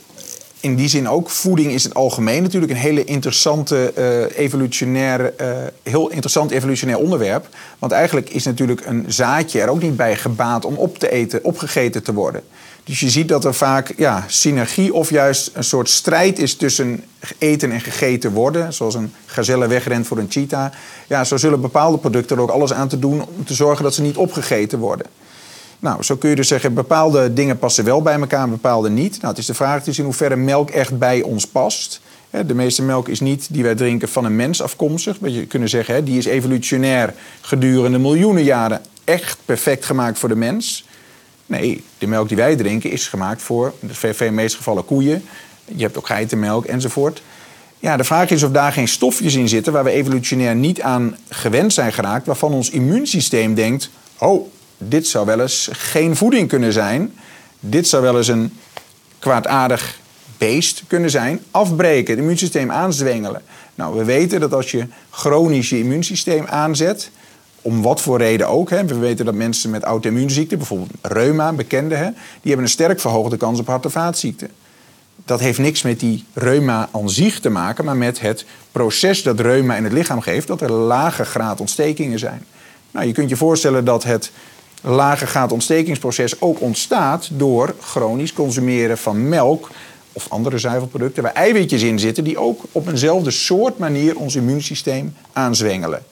[0.59, 1.29] in die zin ook.
[1.29, 5.47] Voeding is in het algemeen natuurlijk een hele interessante uh, evolutionair, uh,
[5.83, 7.47] heel interessant evolutionair onderwerp.
[7.79, 11.43] Want eigenlijk is natuurlijk een zaadje er ook niet bij gebaat om op te eten,
[11.43, 12.43] opgegeten te worden.
[12.83, 17.03] Dus je ziet dat er vaak ja, synergie of juist een soort strijd is tussen
[17.37, 18.73] eten en gegeten worden.
[18.73, 20.71] Zoals een gazelle wegrent voor een cheetah.
[21.07, 23.93] Ja, zo zullen bepaalde producten er ook alles aan te doen om te zorgen dat
[23.93, 25.05] ze niet opgegeten worden.
[25.79, 29.15] Nou, zo kun je dus zeggen, bepaalde dingen passen wel bij elkaar bepaalde niet.
[29.15, 32.01] Nou, het is de vraag dus in hoeverre melk echt bij ons past.
[32.45, 35.17] De meeste melk is niet die wij drinken van een mens afkomstig.
[35.21, 40.85] Je kunnen zeggen, die is evolutionair gedurende miljoenen jaren echt perfect gemaakt voor de mens.
[41.45, 45.23] Nee, de melk die wij drinken is gemaakt voor, in de meeste gevallen, koeien.
[45.65, 47.21] Je hebt ook geitenmelk enzovoort.
[47.79, 51.17] Ja, de vraag is of daar geen stofjes in zitten waar we evolutionair niet aan
[51.29, 54.47] gewend zijn geraakt, waarvan ons immuunsysteem denkt: oh,
[54.79, 57.13] dit zou wel eens geen voeding kunnen zijn.
[57.59, 58.53] Dit zou wel eens een
[59.19, 59.99] kwaadaardig
[60.37, 61.39] beest kunnen zijn.
[61.51, 63.41] Afbreken, het immuunsysteem aanzwengelen.
[63.75, 67.11] Nou, we weten dat als je chronisch je immuunsysteem aanzet,
[67.61, 68.69] om wat voor reden ook.
[68.69, 68.85] Hè.
[68.85, 73.37] We weten dat mensen met auto-immuunziekten, bijvoorbeeld reuma, bekende, hè, die hebben een sterk verhoogde
[73.37, 74.49] kans op hart- en vaatziekten.
[75.25, 79.39] Dat heeft niks met die reuma aan zich te maken, maar met het proces dat
[79.39, 82.45] reuma in het lichaam geeft, dat er lage graad ontstekingen zijn.
[82.91, 84.31] Nou, je kunt je voorstellen dat het
[84.81, 89.69] lage graad ontstekingsproces ook ontstaat door chronisch consumeren van melk
[90.13, 95.15] of andere zuivelproducten waar eiwitjes in zitten die ook op eenzelfde soort manier ons immuunsysteem
[95.33, 96.03] aanzwengelen.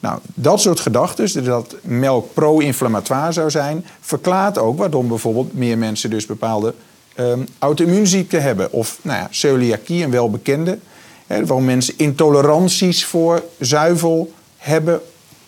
[0.00, 6.10] Nou, dat soort gedachten, dat melk pro-inflammatoire zou zijn, verklaart ook waarom bijvoorbeeld meer mensen
[6.10, 6.74] dus bepaalde
[7.16, 8.72] um, auto-immuunziekten hebben.
[8.72, 10.78] Of nou ja, celiakie, een welbekende.
[11.26, 15.00] Hè, waarom mensen intoleranties voor zuivel hebben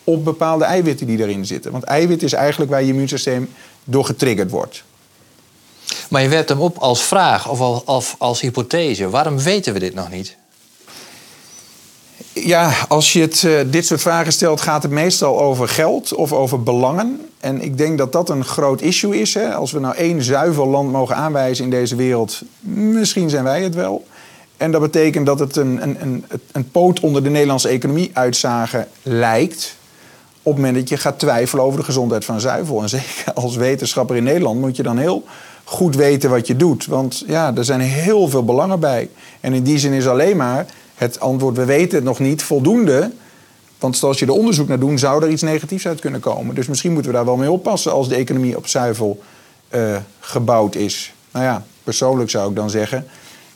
[0.05, 1.73] op bepaalde eiwitten die erin zitten.
[1.73, 3.49] Want eiwit is eigenlijk waar je immuunsysteem
[3.85, 4.85] door getriggerd wordt.
[6.09, 9.11] Maar je werpt hem op als vraag of als, als hypothese.
[9.11, 10.37] Waarom weten we dit nog niet?
[12.33, 16.33] Ja, als je het, uh, dit soort vragen stelt, gaat het meestal over geld of
[16.33, 17.29] over belangen.
[17.41, 19.35] En ik denk dat dat een groot issue is.
[19.35, 19.55] Hè?
[19.55, 23.75] Als we nou één zuiver land mogen aanwijzen in deze wereld, misschien zijn wij het
[23.75, 24.07] wel.
[24.57, 28.89] En dat betekent dat het een, een, een, een poot onder de Nederlandse economie uitzagen
[29.03, 29.77] lijkt.
[30.47, 32.83] Op het moment dat je gaat twijfelen over de gezondheid van zuivel.
[32.83, 35.25] En zeker als wetenschapper in Nederland moet je dan heel
[35.65, 36.87] goed weten wat je doet.
[36.87, 39.11] Want ja, er zijn heel veel belangen bij.
[39.41, 43.11] En in die zin is alleen maar het antwoord, we weten het nog niet, voldoende.
[43.79, 46.55] Want als je er onderzoek naar doet, zou er iets negatiefs uit kunnen komen.
[46.55, 49.23] Dus misschien moeten we daar wel mee oppassen als de economie op zuivel
[49.75, 51.15] uh, gebouwd is.
[51.31, 53.07] Nou ja, persoonlijk zou ik dan zeggen,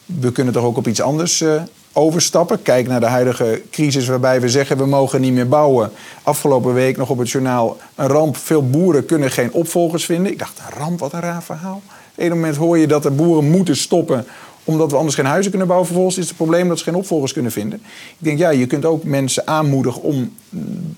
[0.04, 1.62] we kunnen toch ook op iets anders uh,
[1.98, 2.62] overstappen.
[2.62, 5.90] Kijk naar de huidige crisis waarbij we zeggen we mogen niet meer bouwen.
[6.22, 8.36] Afgelopen week nog op het journaal een ramp.
[8.36, 10.32] Veel boeren kunnen geen opvolgers vinden.
[10.32, 11.82] Ik dacht, een ramp, wat een raar verhaal.
[11.84, 14.26] Op een moment hoor je dat de boeren moeten stoppen
[14.64, 15.88] omdat we anders geen huizen kunnen bouwen.
[15.88, 17.78] Vervolgens is het probleem dat ze geen opvolgers kunnen vinden.
[18.08, 20.34] Ik denk, ja, je kunt ook mensen aanmoedigen om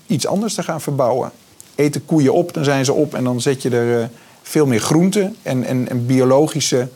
[0.07, 1.31] iets anders te gaan verbouwen.
[1.75, 4.05] Eten koeien op, dan zijn ze op en dan zet je er uh,
[4.43, 6.89] veel meer groenten en, en, en biologische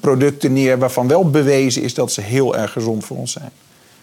[0.00, 0.78] producten neer...
[0.78, 3.50] waarvan wel bewezen is dat ze heel erg gezond voor ons zijn.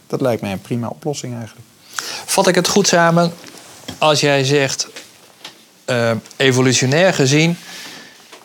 [0.08, 1.66] Dat lijkt mij een prima oplossing eigenlijk.
[2.26, 3.34] Vat ik het goed samen
[3.98, 4.88] als jij zegt...
[5.86, 7.58] Uh, evolutionair gezien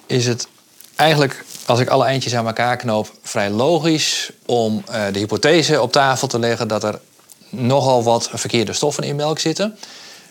[0.07, 0.49] is het
[0.95, 5.93] eigenlijk als ik alle eindjes aan elkaar knoop, vrij logisch om uh, de hypothese op
[5.93, 7.01] tafel te leggen dat er
[7.49, 9.79] nogal wat verkeerde stoffen in melk zitten.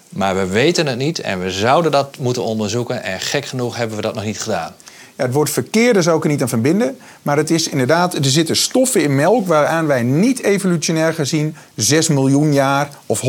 [0.09, 3.03] Maar we weten het niet en we zouden dat moeten onderzoeken.
[3.03, 4.75] En gek genoeg hebben we dat nog niet gedaan.
[5.15, 6.97] Het woord verkeerde zou ik er niet aan verbinden.
[7.21, 12.07] Maar het is inderdaad, er zitten stoffen in melk waaraan wij niet evolutionair gezien 6
[12.07, 13.21] miljoen jaar of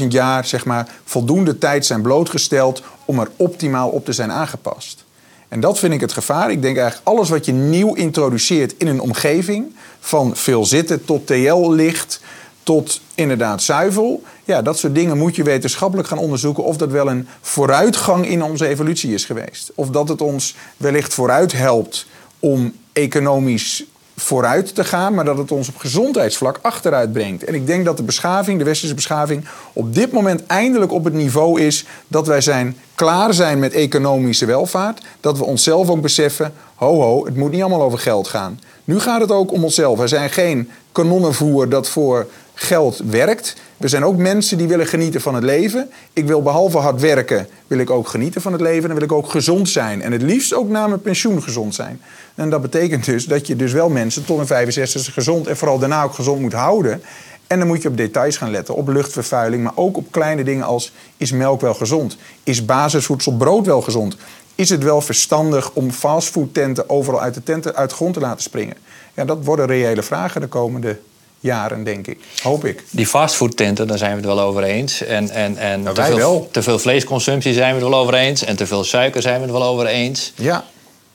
[0.00, 5.04] 100.000 jaar zeg maar, voldoende tijd zijn blootgesteld om er optimaal op te zijn aangepast.
[5.48, 6.50] En dat vind ik het gevaar.
[6.50, 11.26] Ik denk eigenlijk alles wat je nieuw introduceert in een omgeving, van veel zitten tot
[11.26, 12.20] TL-licht,
[12.62, 14.22] tot inderdaad zuivel.
[14.44, 18.42] Ja, dat soort dingen moet je wetenschappelijk gaan onderzoeken of dat wel een vooruitgang in
[18.42, 19.72] onze evolutie is geweest.
[19.74, 22.06] Of dat het ons wellicht vooruit helpt
[22.38, 23.84] om economisch
[24.16, 27.44] vooruit te gaan, maar dat het ons op gezondheidsvlak achteruit brengt.
[27.44, 31.14] En ik denk dat de beschaving, de westerse beschaving, op dit moment eindelijk op het
[31.14, 35.02] niveau is dat wij zijn, klaar zijn met economische welvaart.
[35.20, 38.60] Dat we onszelf ook beseffen, ho ho, het moet niet allemaal over geld gaan.
[38.84, 39.98] Nu gaat het ook om onszelf.
[39.98, 42.26] We zijn geen kanonnenvoer dat voor
[42.62, 43.56] geld werkt.
[43.76, 45.90] We zijn ook mensen die willen genieten van het leven.
[46.12, 48.88] Ik wil behalve hard werken, wil ik ook genieten van het leven.
[48.88, 50.02] En wil ik ook gezond zijn.
[50.02, 52.00] En het liefst ook na mijn pensioen gezond zijn.
[52.34, 55.78] En dat betekent dus dat je dus wel mensen tot een 65 gezond en vooral
[55.78, 57.02] daarna ook gezond moet houden.
[57.46, 60.64] En dan moet je op details gaan letten, op luchtvervuiling, maar ook op kleine dingen
[60.64, 62.16] als is melk wel gezond?
[62.44, 64.16] Is basisvoedsel brood wel gezond?
[64.54, 68.42] Is het wel verstandig om fastfoodtenten overal uit de tenten uit de grond te laten
[68.42, 68.76] springen?
[69.14, 70.98] Ja, dat worden reële vragen de komende
[71.42, 72.18] jaren, denk ik.
[72.42, 72.84] Hoop ik.
[72.90, 75.02] Die fastfoodtenten, daar zijn we het wel over eens.
[75.02, 76.48] En, en, en nou, te, veel, wel.
[76.50, 78.44] te veel vleesconsumptie zijn we het wel over eens.
[78.44, 80.32] En te veel suiker zijn we het wel over eens.
[80.36, 80.64] Ja,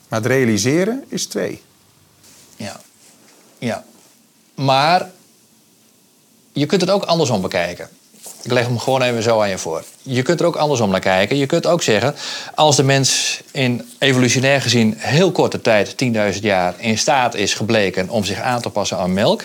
[0.08, 1.62] maar het realiseren is twee.
[2.56, 2.80] Ja.
[3.58, 3.84] Ja.
[4.56, 5.10] Maar
[6.52, 7.90] je kunt het ook andersom bekijken.
[8.42, 9.84] Ik leg hem gewoon even zo aan je voor.
[10.02, 11.38] Je kunt er ook andersom naar kijken.
[11.38, 12.16] Je kunt ook zeggen,
[12.56, 15.96] als de mens in evolutionair gezien heel korte tijd,
[16.36, 19.44] 10.000 jaar, in staat is gebleken om zich aan te passen aan melk.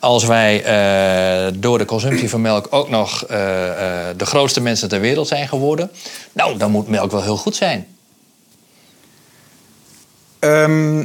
[0.00, 0.56] Als wij
[1.46, 3.74] uh, door de consumptie van melk ook nog uh, uh,
[4.16, 5.90] de grootste mensen ter wereld zijn geworden,
[6.32, 7.86] nou, dan moet melk wel heel goed zijn.
[10.38, 11.04] Ehm,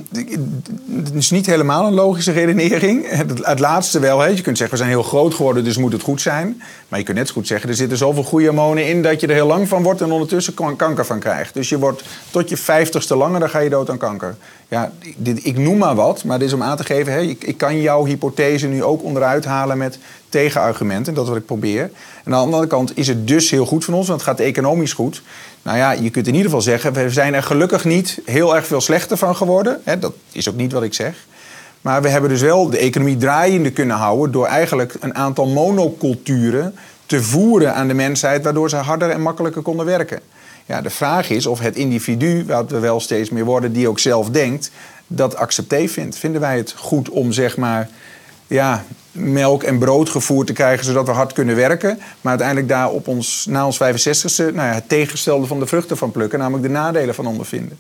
[0.96, 3.10] het is niet helemaal een logische redenering.
[3.10, 4.20] Het, het laatste wel.
[4.20, 4.28] Hè.
[4.28, 6.62] Je kunt zeggen, we zijn heel groot geworden, dus moet het goed zijn.
[6.88, 9.02] Maar je kunt net zo goed zeggen, er zitten zoveel goede hormonen in...
[9.02, 11.54] dat je er heel lang van wordt en ondertussen kanker van krijgt.
[11.54, 14.36] Dus je wordt tot je vijftigste langer, dan ga je dood aan kanker.
[14.74, 17.14] Ja, dit, ik noem maar wat, maar dit is om aan te geven...
[17.14, 21.14] Hè, ik, ik kan jouw hypothese nu ook onderuit halen met tegenargumenten.
[21.14, 21.82] Dat is wat ik probeer.
[21.82, 21.92] En
[22.24, 24.94] aan de andere kant is het dus heel goed van ons, want het gaat economisch
[24.94, 25.22] goed...
[25.62, 28.68] Nou ja, je kunt in ieder geval zeggen, we zijn er gelukkig niet heel erg
[28.68, 29.82] veel slechter van geworden.
[30.00, 31.26] dat is ook niet wat ik zeg.
[31.82, 36.76] Maar we hebben dus wel de economie draaiende kunnen houden door eigenlijk een aantal monoculturen
[37.06, 40.20] te voeren aan de mensheid, waardoor ze harder en makkelijker konden werken.
[40.66, 44.00] Ja, de vraag is of het individu, wat we wel steeds meer worden, die ook
[44.00, 44.72] zelf denkt,
[45.08, 46.18] dat accepté vindt.
[46.18, 47.90] Vinden wij het goed om zeg maar
[48.48, 52.00] ja, melk en brood gevoerd te krijgen, zodat we hard kunnen werken.
[52.22, 55.98] Maar uiteindelijk daar op ons, na ons 65ste nou ja, het tegenstelde van de vruchten
[55.98, 57.80] van plukken, namelijk de nadelen van ondervinden.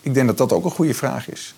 [0.00, 1.54] Ik denk dat dat ook een goede vraag is.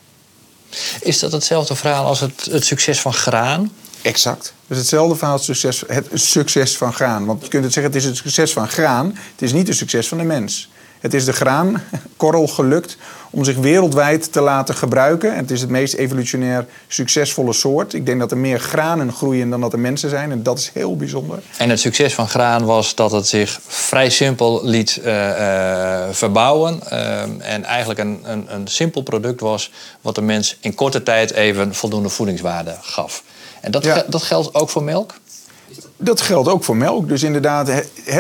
[1.01, 3.73] Is dat hetzelfde verhaal als het, het succes van graan?
[4.03, 4.53] Exact.
[4.67, 7.25] Dus hetzelfde verhaal als het succes, het succes van graan.
[7.25, 9.07] Want je kunt het zeggen, het is het succes van graan.
[9.07, 10.69] Het is niet het succes van de mens.
[11.01, 12.97] Het is de graankorrel gelukt
[13.31, 15.37] om zich wereldwijd te laten gebruiken.
[15.37, 17.95] Het is het meest evolutionair succesvolle soort.
[17.95, 20.31] Ik denk dat er meer granen groeien dan dat er mensen zijn.
[20.31, 21.39] En dat is heel bijzonder.
[21.57, 26.81] En het succes van graan was dat het zich vrij simpel liet uh, uh, verbouwen.
[26.93, 31.33] Uh, en eigenlijk een, een, een simpel product was wat de mens in korte tijd
[31.33, 33.23] even voldoende voedingswaarde gaf.
[33.61, 35.15] En dat, dat geldt ook voor melk?
[35.97, 37.09] Dat geldt ook voor melk.
[37.09, 37.67] Dus inderdaad,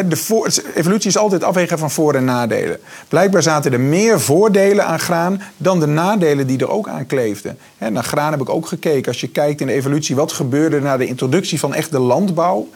[0.09, 2.79] de voor, evolutie is altijd afwegen van voor- en nadelen.
[3.09, 7.59] Blijkbaar zaten er meer voordelen aan graan dan de nadelen die er ook aan kleefden.
[7.79, 9.13] He, naar graan heb ik ook gekeken.
[9.13, 12.69] Als je kijkt in de evolutie, wat gebeurde na de introductie van echt de landbouw?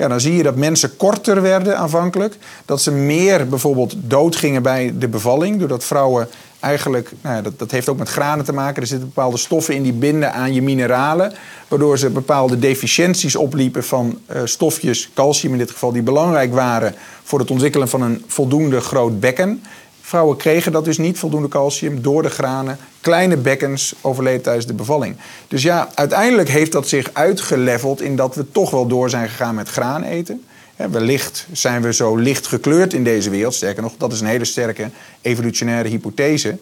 [0.00, 2.36] Ja, dan zie je dat mensen korter werden aanvankelijk.
[2.64, 5.58] Dat ze meer bijvoorbeeld doodgingen bij de bevalling.
[5.58, 6.28] Doordat vrouwen
[6.60, 8.82] eigenlijk, nou ja, dat, dat heeft ook met granen te maken.
[8.82, 11.32] Er zitten bepaalde stoffen in die binden aan je mineralen.
[11.68, 16.94] Waardoor ze bepaalde deficiënties opliepen van uh, stofjes, calcium in dit geval, die belangrijk waren
[17.22, 19.62] voor het ontwikkelen van een voldoende groot bekken.
[20.10, 22.78] Vrouwen kregen dat dus niet, voldoende calcium, door de granen.
[23.00, 25.16] Kleine bekkens overleed tijdens de bevalling.
[25.48, 29.54] Dus ja, uiteindelijk heeft dat zich uitgeleveld in dat we toch wel door zijn gegaan
[29.54, 30.44] met graan eten.
[30.76, 33.54] Wellicht zijn we zo licht gekleurd in deze wereld.
[33.54, 36.58] Sterker nog, dat is een hele sterke evolutionaire hypothese.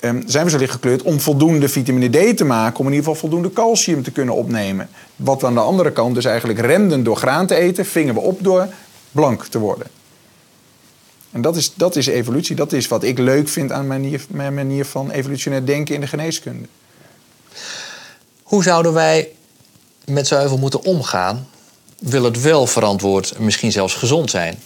[0.00, 3.04] Um, zijn we zo licht gekleurd om voldoende vitamine D te maken, om in ieder
[3.04, 4.88] geval voldoende calcium te kunnen opnemen.
[5.16, 8.20] Wat we aan de andere kant dus eigenlijk remden door graan te eten, vingen we
[8.20, 8.68] op door
[9.12, 9.86] blank te worden.
[11.30, 12.56] En dat is, dat is evolutie.
[12.56, 16.06] Dat is wat ik leuk vind aan manier, mijn manier van evolutionair denken in de
[16.06, 16.68] geneeskunde.
[18.42, 19.28] Hoe zouden wij
[20.04, 21.48] met zuivel moeten omgaan?
[21.98, 24.58] Wil het wel verantwoord, misschien zelfs gezond zijn?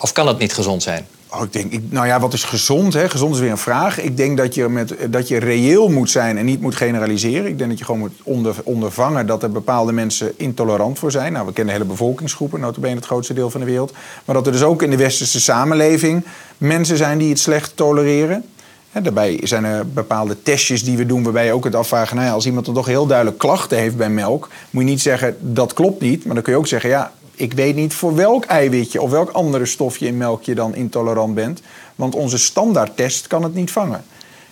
[0.00, 1.06] Of kan het niet gezond zijn?
[1.32, 2.92] Oh, ik denk, ik, nou ja, wat is gezond?
[2.92, 3.08] Hè?
[3.08, 4.00] Gezond is weer een vraag.
[4.00, 7.46] Ik denk dat je, met, dat je reëel moet zijn en niet moet generaliseren.
[7.46, 11.32] Ik denk dat je gewoon moet onder, ondervangen dat er bepaalde mensen intolerant voor zijn.
[11.32, 13.92] Nou, we kennen hele bevolkingsgroepen, notabene het grootste deel van de wereld.
[14.24, 16.24] Maar dat er dus ook in de westerse samenleving
[16.58, 18.44] mensen zijn die het slecht tolereren.
[18.92, 22.16] daarbij zijn er bepaalde testjes die we doen waarbij je ook het afvragen...
[22.16, 24.48] Nou als iemand er toch heel duidelijk klachten heeft bij melk...
[24.70, 26.90] moet je niet zeggen dat klopt niet, maar dan kun je ook zeggen...
[26.90, 30.74] ja, ik weet niet voor welk eiwitje of welk andere stofje in melk je dan
[30.74, 31.60] intolerant bent.
[31.94, 34.04] Want onze standaardtest kan het niet vangen.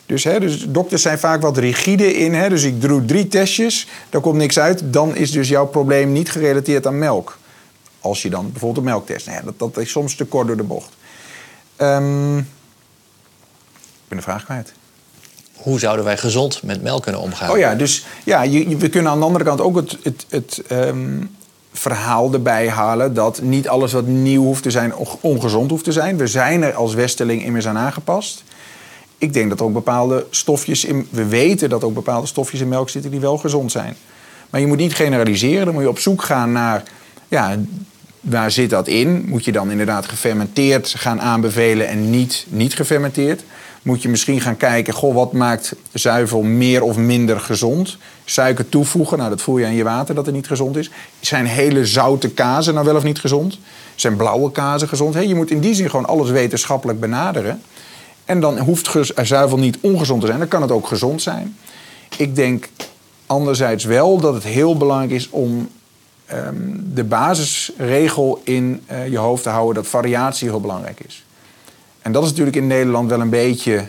[0.06, 2.34] Dus, hè, dus dokters zijn vaak wat rigide in.
[2.34, 4.82] Hè, dus ik doe drie testjes, daar komt niks uit.
[4.84, 7.38] Dan is dus jouw probleem niet gerelateerd aan melk.
[8.00, 9.26] Als je dan bijvoorbeeld een melktest.
[9.26, 10.92] Nou ja, dat, dat is soms te kort door de bocht.
[11.78, 12.44] Um, ik
[14.08, 14.72] ben de vraag kwijt.
[15.56, 17.50] Hoe zouden wij gezond met melk kunnen omgaan?
[17.50, 20.62] Oh ja, dus ja, je, we kunnen aan de andere kant ook het, het, het
[20.70, 21.36] um,
[21.78, 26.16] verhaal erbij halen dat niet alles wat nieuw hoeft te zijn ongezond hoeft te zijn.
[26.16, 28.44] We zijn er als Westeling immers aan aangepast.
[29.18, 31.08] Ik denk dat ook bepaalde stofjes in.
[31.10, 33.96] We weten dat ook bepaalde stofjes in melk zitten die wel gezond zijn.
[34.50, 35.64] Maar je moet niet generaliseren.
[35.64, 36.82] Dan moet je op zoek gaan naar.
[37.28, 37.56] Ja,
[38.20, 39.24] waar zit dat in?
[39.28, 43.42] Moet je dan inderdaad gefermenteerd gaan aanbevelen en niet niet gefermenteerd?
[43.88, 47.96] moet je misschien gaan kijken, goh, wat maakt zuivel meer of minder gezond?
[48.24, 50.90] Suiker toevoegen, nou dat voel je aan je water dat het niet gezond is.
[51.20, 53.58] Zijn hele zoute kazen nou wel of niet gezond?
[53.94, 55.14] Zijn blauwe kazen gezond?
[55.14, 57.62] je moet in die zin gewoon alles wetenschappelijk benaderen.
[58.24, 58.90] En dan hoeft
[59.22, 61.56] zuivel niet ongezond te zijn, dan kan het ook gezond zijn.
[62.16, 62.68] Ik denk
[63.26, 65.68] anderzijds wel dat het heel belangrijk is om
[66.28, 66.54] ehm,
[66.94, 71.24] de basisregel in uh, je hoofd te houden dat variatie heel belangrijk is.
[72.02, 73.84] En dat is natuurlijk in Nederland wel een beetje,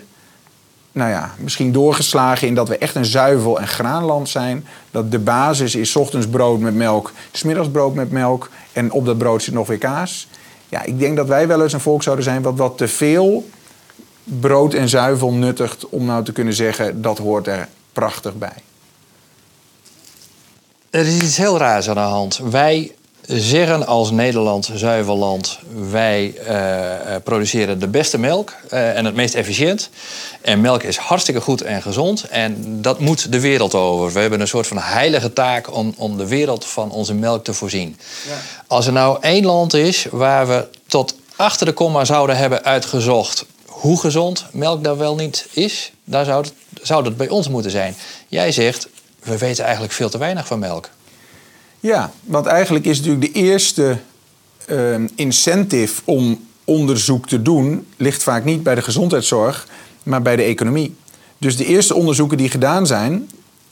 [0.92, 4.66] nou ja, misschien doorgeslagen in dat we echt een zuivel- en graanland zijn.
[4.92, 9.18] Dat de basis is ochtends brood met melk, smiddags brood met melk en op dat
[9.18, 10.28] brood zit nog weer kaas.
[10.70, 13.50] Ja, ik denk dat wij wel eens een volk zouden zijn wat wat te veel
[14.24, 18.54] brood en zuivel nuttigt om nou te kunnen zeggen dat hoort er prachtig bij?
[20.90, 22.40] Er is iets heel raars aan de hand.
[22.44, 22.92] Wij
[23.28, 29.90] zeggen als Nederland, zuivelland, wij uh, produceren de beste melk uh, en het meest efficiënt.
[30.42, 34.14] En melk is hartstikke goed en gezond en dat moet de wereld over.
[34.14, 37.54] We hebben een soort van heilige taak om, om de wereld van onze melk te
[37.54, 37.98] voorzien.
[38.28, 38.36] Ja.
[38.68, 43.46] Als er nou één land is waar we tot achter de komma zouden hebben uitgezocht
[43.66, 47.72] hoe gezond melk daar wel niet is, dan zou het, zou dat bij ons moeten
[47.72, 47.96] zijn.
[48.28, 48.88] Jij zegt,
[49.30, 50.90] we weten eigenlijk veel te weinig van melk.
[51.80, 53.98] Ja, want eigenlijk is natuurlijk de eerste
[54.68, 59.68] uh, incentive om onderzoek te doen, ligt vaak niet bij de gezondheidszorg,
[60.04, 60.96] maar bij de economie.
[61.38, 63.30] Dus de eerste onderzoeken die gedaan zijn,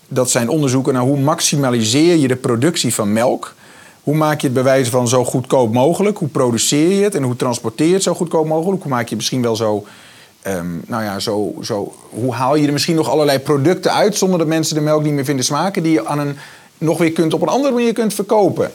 [0.08, 3.56] dat zijn onderzoeken naar hoe maximaliseer je de productie van melk.
[4.04, 6.18] Hoe maak je het bij wijze van zo goedkoop mogelijk?
[6.18, 8.82] Hoe produceer je het en hoe transporteer je het zo goedkoop mogelijk?
[8.82, 9.86] Hoe maak je het misschien wel zo
[10.48, 14.40] Um, nou ja, zo, zo, hoe haal je er misschien nog allerlei producten uit zonder
[14.40, 16.38] dat mensen de melk niet meer vinden smaken, die je aan een,
[16.78, 18.72] nog weer kunt op een andere manier kunt verkopen?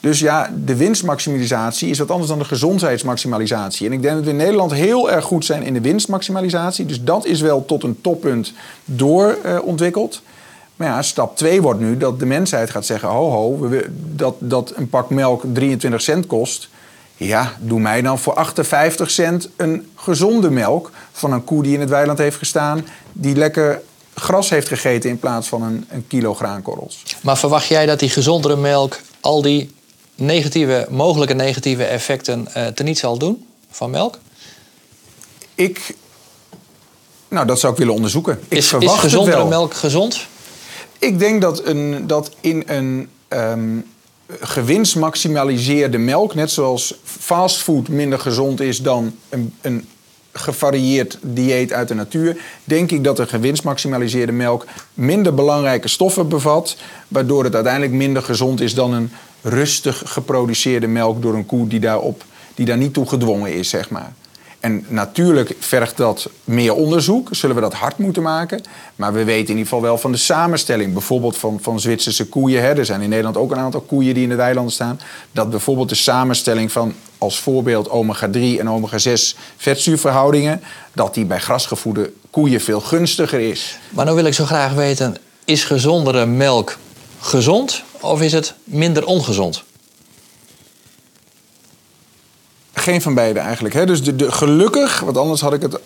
[0.00, 3.86] Dus ja, de winstmaximalisatie is wat anders dan de gezondheidsmaximalisatie.
[3.86, 6.86] En ik denk dat we in Nederland heel erg goed zijn in de winstmaximalisatie.
[6.86, 8.52] Dus dat is wel tot een toppunt
[8.84, 10.14] doorontwikkeld.
[10.14, 10.30] Uh,
[10.76, 14.72] maar ja, stap 2 wordt nu dat de mensheid gaat zeggen: ho, ho, dat, dat
[14.76, 16.68] een pak melk 23 cent kost.
[17.16, 21.80] Ja, doe mij dan voor 58 cent een gezonde melk van een koe die in
[21.80, 23.82] het weiland heeft gestaan, die lekker
[24.14, 27.02] gras heeft gegeten in plaats van een, een kilo graankorrels.
[27.22, 29.74] Maar verwacht jij dat die gezondere melk al die
[30.14, 34.18] negatieve, mogelijke negatieve effecten uh, teniet zal doen van melk?
[35.54, 35.94] Ik.
[37.28, 38.40] Nou, dat zou ik willen onderzoeken.
[38.48, 40.26] Ik is, verwacht is gezondere melk gezond?
[40.98, 43.86] Ik denk dat, een, dat in een um,
[44.40, 49.86] gewinstmaximaliseerde melk, net zoals fastfood minder gezond is dan een, een
[50.32, 56.76] gevarieerd dieet uit de natuur, denk ik dat een gewinstmaximaliseerde melk minder belangrijke stoffen bevat,
[57.08, 59.10] waardoor het uiteindelijk minder gezond is dan een
[59.42, 63.90] rustig geproduceerde melk door een koe die, daarop, die daar niet toe gedwongen is, zeg
[63.90, 64.12] maar.
[64.66, 68.62] En natuurlijk vergt dat meer onderzoek, zullen we dat hard moeten maken.
[68.96, 72.62] Maar we weten in ieder geval wel van de samenstelling, bijvoorbeeld van, van Zwitserse koeien.
[72.62, 75.00] Er zijn in Nederland ook een aantal koeien die in de weilanden staan.
[75.32, 82.12] Dat bijvoorbeeld de samenstelling van als voorbeeld omega-3 en omega-6 vetzuurverhoudingen, dat die bij grasgevoede
[82.30, 83.78] koeien veel gunstiger is.
[83.90, 86.78] Maar nou wil ik zo graag weten, is gezondere melk
[87.20, 89.64] gezond of is het minder ongezond?
[92.78, 93.74] Geen van beide eigenlijk.
[93.74, 93.86] Hè?
[93.86, 95.78] Dus de, gelukkig, want anders had ik het,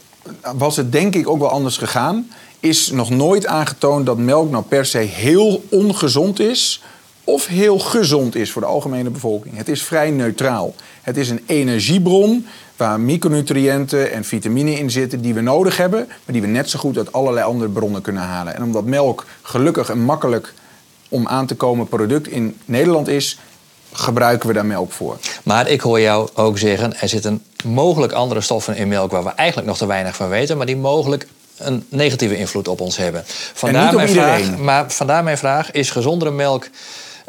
[0.57, 2.31] was het denk ik ook wel anders gegaan.
[2.61, 6.83] Is nog nooit aangetoond dat melk nou per se heel ongezond is.
[7.25, 9.57] Of heel gezond is voor de algemene bevolking.
[9.57, 10.75] Het is vrij neutraal.
[11.03, 16.33] Het is een energiebron waar micronutriënten en vitamine in zitten die we nodig hebben, maar
[16.33, 18.55] die we net zo goed uit allerlei andere bronnen kunnen halen.
[18.55, 20.55] En omdat melk gelukkig een makkelijk
[21.09, 23.39] om aan te komen product in Nederland is,
[23.93, 25.19] gebruiken we daar melk voor.
[25.43, 29.31] Maar ik hoor jou ook zeggen, er zitten mogelijk andere stoffen in melk waar we
[29.31, 31.27] eigenlijk nog te weinig van weten, maar die mogelijk
[31.57, 33.23] een negatieve invloed op ons hebben.
[33.55, 36.67] Vandaar, mijn vraag, maar vandaar mijn vraag: is gezondere melk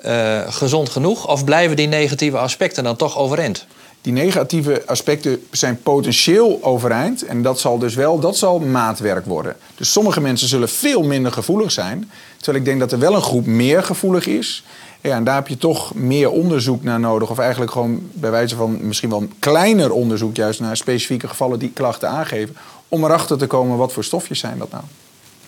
[0.06, 3.65] uh, gezond genoeg of blijven die negatieve aspecten dan toch overeind?
[4.02, 7.26] Die negatieve aspecten zijn potentieel overeind.
[7.26, 9.56] En dat zal dus wel dat zal maatwerk worden.
[9.76, 12.12] Dus sommige mensen zullen veel minder gevoelig zijn.
[12.38, 14.63] Terwijl ik denk dat er wel een groep meer gevoelig is.
[15.02, 17.30] Ja, en daar heb je toch meer onderzoek naar nodig.
[17.30, 20.36] Of eigenlijk gewoon bij wijze van misschien wel een kleiner onderzoek...
[20.36, 22.56] juist naar specifieke gevallen die klachten aangeven...
[22.88, 24.84] om erachter te komen wat voor stofjes zijn dat nou.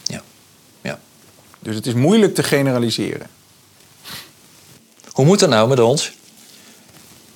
[0.04, 0.22] Ja.
[0.82, 1.00] ja.
[1.60, 3.28] Dus het is moeilijk te generaliseren.
[5.12, 6.14] Hoe moet dat nou met ons?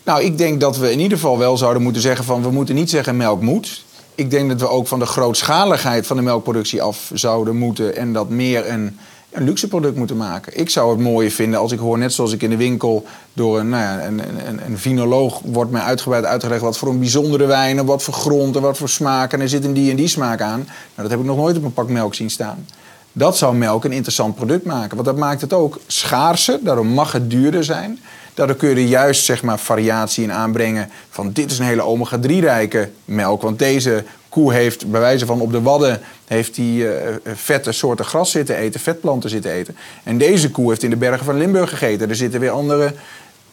[0.03, 2.41] Nou, ik denk dat we in ieder geval wel zouden moeten zeggen van...
[2.41, 3.85] we moeten niet zeggen melk moet.
[4.15, 7.95] Ik denk dat we ook van de grootschaligheid van de melkproductie af zouden moeten...
[7.95, 8.99] en dat meer een
[9.37, 10.59] een luxe product moeten maken.
[10.59, 13.59] Ik zou het mooier vinden als ik hoor, net zoals ik in de winkel door
[13.59, 17.45] een, nou ja, een, een, een vinoloog wordt mij uitgebreid uitgelegd wat voor een bijzondere
[17.45, 19.33] wijnen, wat voor grond en wat voor smaak.
[19.33, 20.59] En er zit een die en die smaak aan.
[20.59, 22.65] Nou, dat heb ik nog nooit op een pak melk zien staan.
[23.11, 24.95] Dat zou melk een interessant product maken.
[24.95, 27.99] Want dat maakt het ook schaarser, daarom mag het duurder zijn.
[28.33, 30.89] Daardoor kun je er juist zeg maar, variatie in aanbrengen.
[31.09, 33.41] Van dit is een hele omega-3-rijke melk.
[33.41, 36.91] Want deze koe heeft bij wijze van op de wadden heeft die, uh,
[37.23, 39.77] vette soorten gras zitten eten, vetplanten zitten eten.
[40.03, 42.09] En deze koe heeft in de bergen van Limburg gegeten.
[42.09, 42.93] Er zitten weer andere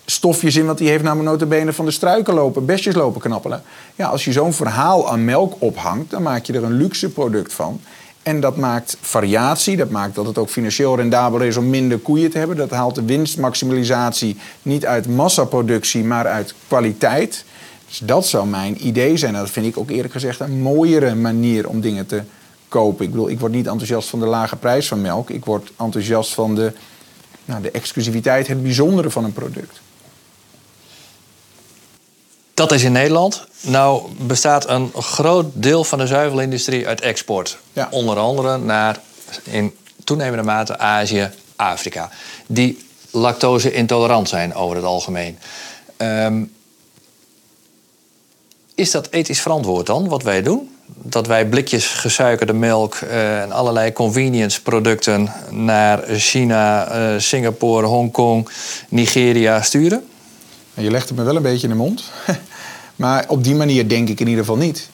[0.05, 3.62] stofjes in, want die heeft namelijk notabene van de struiken lopen, bestjes lopen knappelen.
[3.95, 7.53] Ja, als je zo'n verhaal aan melk ophangt, dan maak je er een luxe product
[7.53, 7.81] van.
[8.22, 12.31] En dat maakt variatie, dat maakt dat het ook financieel rendabel is om minder koeien
[12.31, 12.57] te hebben.
[12.57, 17.45] Dat haalt de winstmaximalisatie niet uit massaproductie, maar uit kwaliteit.
[17.99, 19.35] Dus dat zou mijn idee zijn.
[19.35, 22.23] En dat vind ik ook eerlijk gezegd een mooiere manier om dingen te
[22.69, 23.05] kopen.
[23.05, 25.31] Ik bedoel, ik word niet enthousiast van de lage prijs van melk.
[25.31, 26.73] Ik word enthousiast van de,
[27.45, 29.81] nou, de exclusiviteit, het bijzondere van een product.
[32.55, 33.47] Dat is in Nederland.
[33.61, 37.59] Nou bestaat een groot deel van de zuivelindustrie uit export.
[37.73, 37.89] Ja.
[37.91, 39.01] Onder andere naar
[39.43, 42.11] in toenemende mate Azië, Afrika.
[42.47, 45.39] Die lactose intolerant zijn over het algemeen.
[45.97, 46.43] Ehm,
[48.75, 50.68] is dat ethisch verantwoord dan, wat wij doen?
[50.87, 58.49] Dat wij blikjes gesuikerde melk eh, en allerlei convenience producten naar China, eh, Singapore, Hongkong,
[58.89, 60.05] Nigeria sturen?
[60.75, 62.05] Je legt het me wel een beetje in de mond.
[62.97, 64.89] maar op die manier denk ik in ieder geval niet.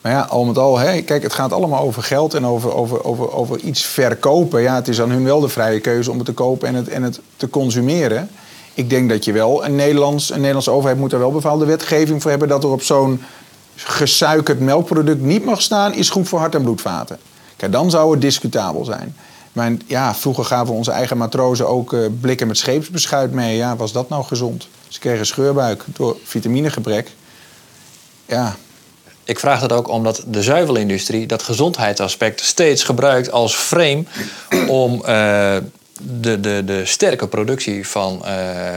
[0.00, 3.04] Maar ja, al met al, hè, kijk, het gaat allemaal over geld en over, over,
[3.04, 4.62] over, over iets verkopen.
[4.62, 6.88] Ja, het is aan hun wel de vrije keuze om het te kopen en het,
[6.88, 8.30] en het te consumeren.
[8.74, 12.22] Ik denk dat je wel, een, Nederlands, een Nederlandse overheid moet er wel bepaalde wetgeving
[12.22, 12.48] voor hebben...
[12.48, 13.22] dat er op zo'n
[13.76, 15.94] gesuikerd melkproduct niet mag staan...
[15.94, 17.18] is goed voor hart- en bloedvaten.
[17.56, 19.16] Kijk, dan zou het discutabel zijn.
[19.52, 23.56] Maar ja, vroeger gaven onze eigen matrozen ook uh, blikken met scheepsbeschuit mee.
[23.56, 24.68] Ja, was dat nou gezond?
[24.88, 27.10] Ze kregen scheurbuik door vitaminegebrek.
[28.26, 28.56] Ja,
[29.24, 34.04] ik vraag dat ook omdat de zuivelindustrie dat gezondheidsaspect steeds gebruikt als frame
[34.68, 35.56] om uh,
[36.20, 38.30] de, de, de sterke productie van, uh,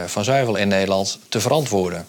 [0.06, 2.06] van zuivel in Nederland te verantwoorden.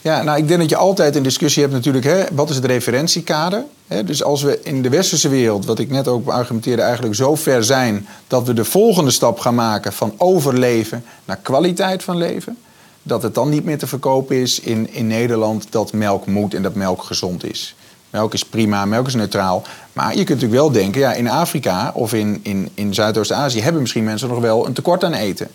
[0.00, 2.64] Ja, nou, ik denk dat je altijd een discussie hebt natuurlijk, hè, wat is het
[2.64, 3.64] referentiekader?
[3.86, 7.34] Hè, dus als we in de westerse wereld, wat ik net ook argumenteerde, eigenlijk zo
[7.34, 12.58] ver zijn dat we de volgende stap gaan maken van overleven naar kwaliteit van leven,
[13.02, 16.62] dat het dan niet meer te verkopen is in, in Nederland dat melk moet en
[16.62, 17.74] dat melk gezond is.
[18.12, 19.62] Melk is prima, melk is neutraal.
[19.92, 23.80] Maar je kunt natuurlijk wel denken, ja, in Afrika of in, in, in Zuidoost-Azië hebben
[23.80, 25.48] misschien mensen nog wel een tekort aan eten.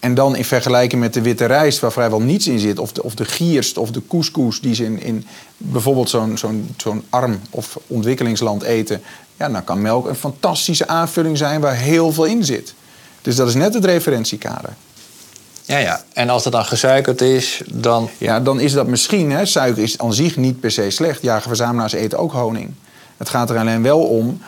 [0.00, 3.02] En dan in vergelijking met de witte rijst, waar vrijwel niets in zit, of de,
[3.02, 7.40] of de gierst of de couscous die ze in, in bijvoorbeeld zo'n zo'n zo'n arm
[7.50, 9.02] of ontwikkelingsland eten,
[9.36, 12.74] ja, dan kan melk een fantastische aanvulling zijn waar heel veel in zit.
[13.22, 14.72] Dus dat is net het referentiekader.
[15.68, 16.02] Ja, ja.
[16.12, 18.08] En als het dan gesuikerd is, dan...
[18.18, 19.30] Ja, dan is dat misschien...
[19.30, 21.22] Hè, suiker is aan zich niet per se slecht.
[21.22, 22.70] Jagerverzamelaars eten ook honing.
[23.16, 24.42] Het gaat er alleen wel om...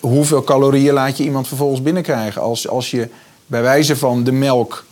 [0.00, 2.42] hoeveel calorieën laat je iemand vervolgens binnenkrijgen.
[2.42, 3.08] Als, als je
[3.46, 4.84] bij wijze van de melk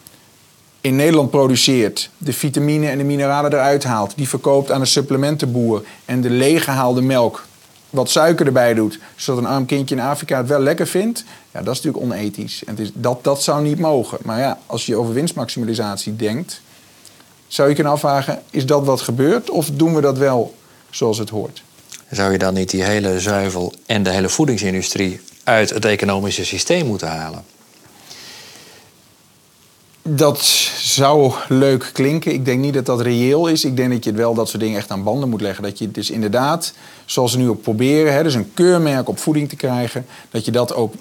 [0.81, 2.11] in Nederland produceert...
[2.19, 4.13] de vitamine en de mineralen eruit haalt...
[4.17, 5.83] die verkoopt aan de supplementenboer...
[6.05, 7.45] en de leeggehaalde melk
[7.93, 11.63] wat suiker erbij doet, zodat een arm kindje in Afrika het wel lekker vindt, ja,
[11.63, 12.65] dat is natuurlijk onethisch.
[12.65, 14.19] En het is, dat, dat zou niet mogen.
[14.23, 16.61] Maar ja, als je over winstmaximalisatie denkt,
[17.47, 20.55] zou je kunnen afvragen: is dat wat gebeurt of doen we dat wel
[20.91, 21.63] zoals het hoort?
[22.11, 26.87] Zou je dan niet die hele zuivel en de hele voedingsindustrie uit het economische systeem
[26.87, 27.45] moeten halen?
[30.03, 30.43] Dat
[30.79, 32.33] zou leuk klinken.
[32.33, 33.65] Ik denk niet dat dat reëel is.
[33.65, 35.63] Ik denk dat je het wel dat soort dingen echt aan banden moet leggen.
[35.63, 36.73] Dat je dus inderdaad,
[37.05, 40.51] zoals ze nu ook proberen, hè, dus een keurmerk op voeding te krijgen, dat je
[40.51, 40.95] dat ook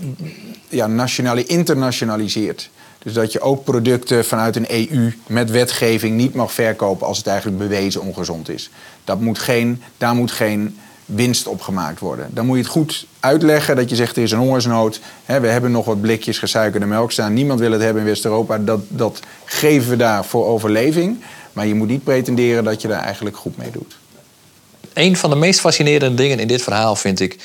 [0.70, 1.08] ja,
[1.46, 2.70] internationaliseert.
[3.04, 7.28] Dus dat je ook producten vanuit een EU met wetgeving niet mag verkopen als het
[7.28, 8.70] eigenlijk bewezen ongezond is.
[9.04, 12.30] Dat moet geen, daar moet geen winst op gemaakt worden.
[12.34, 15.00] Dan moet je het goed uitleggen dat je zegt er is een hongersnood.
[15.26, 17.34] Hè, we hebben nog wat blikjes gesuikerde melk staan.
[17.34, 18.58] Niemand wil het hebben in West-Europa.
[18.58, 21.24] Dat, dat geven we daar voor overleving.
[21.54, 23.98] Maar je moet niet pretenderen dat je daar eigenlijk goed mee doet.
[24.94, 27.38] Een van de meest fascinerende dingen in dit verhaal vind ik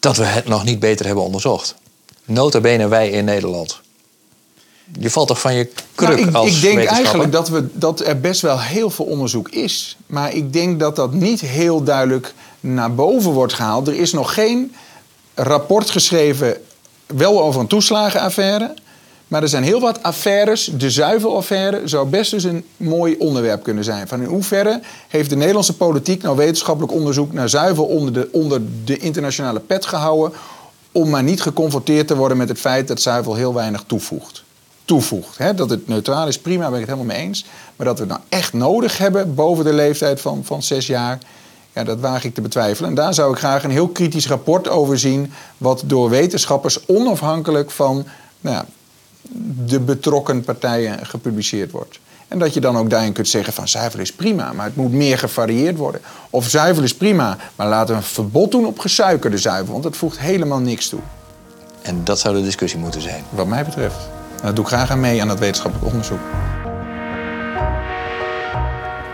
[0.00, 1.74] dat we het nog niet beter hebben onderzocht.
[2.24, 3.80] Nota bene wij in Nederland.
[4.98, 8.00] Je valt toch van je kruk nou, ik, als Ik denk eigenlijk dat, we, dat
[8.00, 9.96] er best wel heel veel onderzoek is.
[10.06, 12.34] Maar ik denk dat dat niet heel duidelijk
[12.64, 13.88] naar boven wordt gehaald.
[13.88, 14.74] Er is nog geen
[15.34, 16.56] rapport geschreven,
[17.06, 18.74] wel over een toeslagenaffaire.
[19.28, 20.64] Maar er zijn heel wat affaires.
[20.64, 24.08] De zuivelaffaire zou best dus een mooi onderwerp kunnen zijn.
[24.08, 28.62] Van in hoeverre heeft de Nederlandse politiek nou wetenschappelijk onderzoek naar zuivel onder de, onder
[28.84, 30.38] de internationale pet gehouden.
[30.92, 34.44] Om maar niet geconfronteerd te worden met het feit dat zuivel heel weinig toevoegt
[34.84, 35.38] toevoegt.
[35.38, 35.54] Hè?
[35.54, 37.44] Dat het neutraal is, prima, ben ik het helemaal mee eens.
[37.76, 41.18] Maar dat we het nou echt nodig hebben boven de leeftijd van, van zes jaar,
[41.74, 42.88] ja, dat waag ik te betwijfelen.
[42.90, 47.70] En daar zou ik graag een heel kritisch rapport over zien, wat door wetenschappers onafhankelijk
[47.70, 48.04] van
[48.40, 48.66] nou ja,
[49.66, 51.98] de betrokken partijen gepubliceerd wordt.
[52.28, 54.92] En dat je dan ook daarin kunt zeggen van zuivel is prima, maar het moet
[54.92, 56.00] meer gevarieerd worden.
[56.30, 59.96] Of zuivel is prima, maar laten we een verbod doen op gesuikerde zuivel, want dat
[59.96, 61.00] voegt helemaal niks toe.
[61.82, 63.24] En dat zou de discussie moeten zijn.
[63.30, 63.96] Wat mij betreft.
[64.42, 66.20] Dat doe ik graag aan mee aan dat wetenschappelijk onderzoek.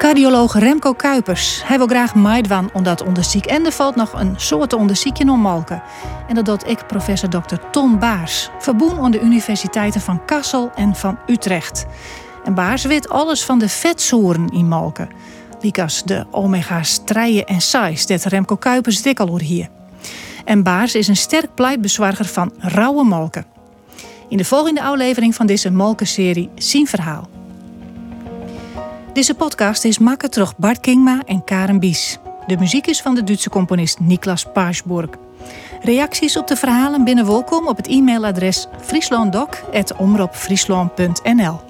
[0.01, 1.63] Cardioloog Remco Kuipers.
[1.65, 3.47] Hij wil graag meidwan omdat onderziek.
[3.47, 5.83] En er valt nog een soort onderziekje om malken.
[6.29, 7.55] En dat doet ik professor Dr.
[7.71, 8.51] Ton Baars.
[8.59, 11.87] Verboen aan de universiteiten van Kassel en van Utrecht.
[12.45, 15.09] En Baars weet alles van de vetsoren in malken.
[15.61, 19.69] Likas de omega's 3 en 6 dat Remco Kuipers dik al hier.
[20.45, 23.47] En Baars is een sterk pleitbezorger van rauwe molken.
[24.29, 27.40] In de volgende aflevering van deze molkenserie Zien Verhaal.
[29.13, 32.19] Deze podcast is maken door Bart Kingma en Karen Bies.
[32.47, 35.11] De muziek is van de Duitse componist Niklas Paasburg.
[35.81, 41.70] Reacties op de verhalen binnen welkom op het e-mailadres frieslanddoc.omroepfriesland.nl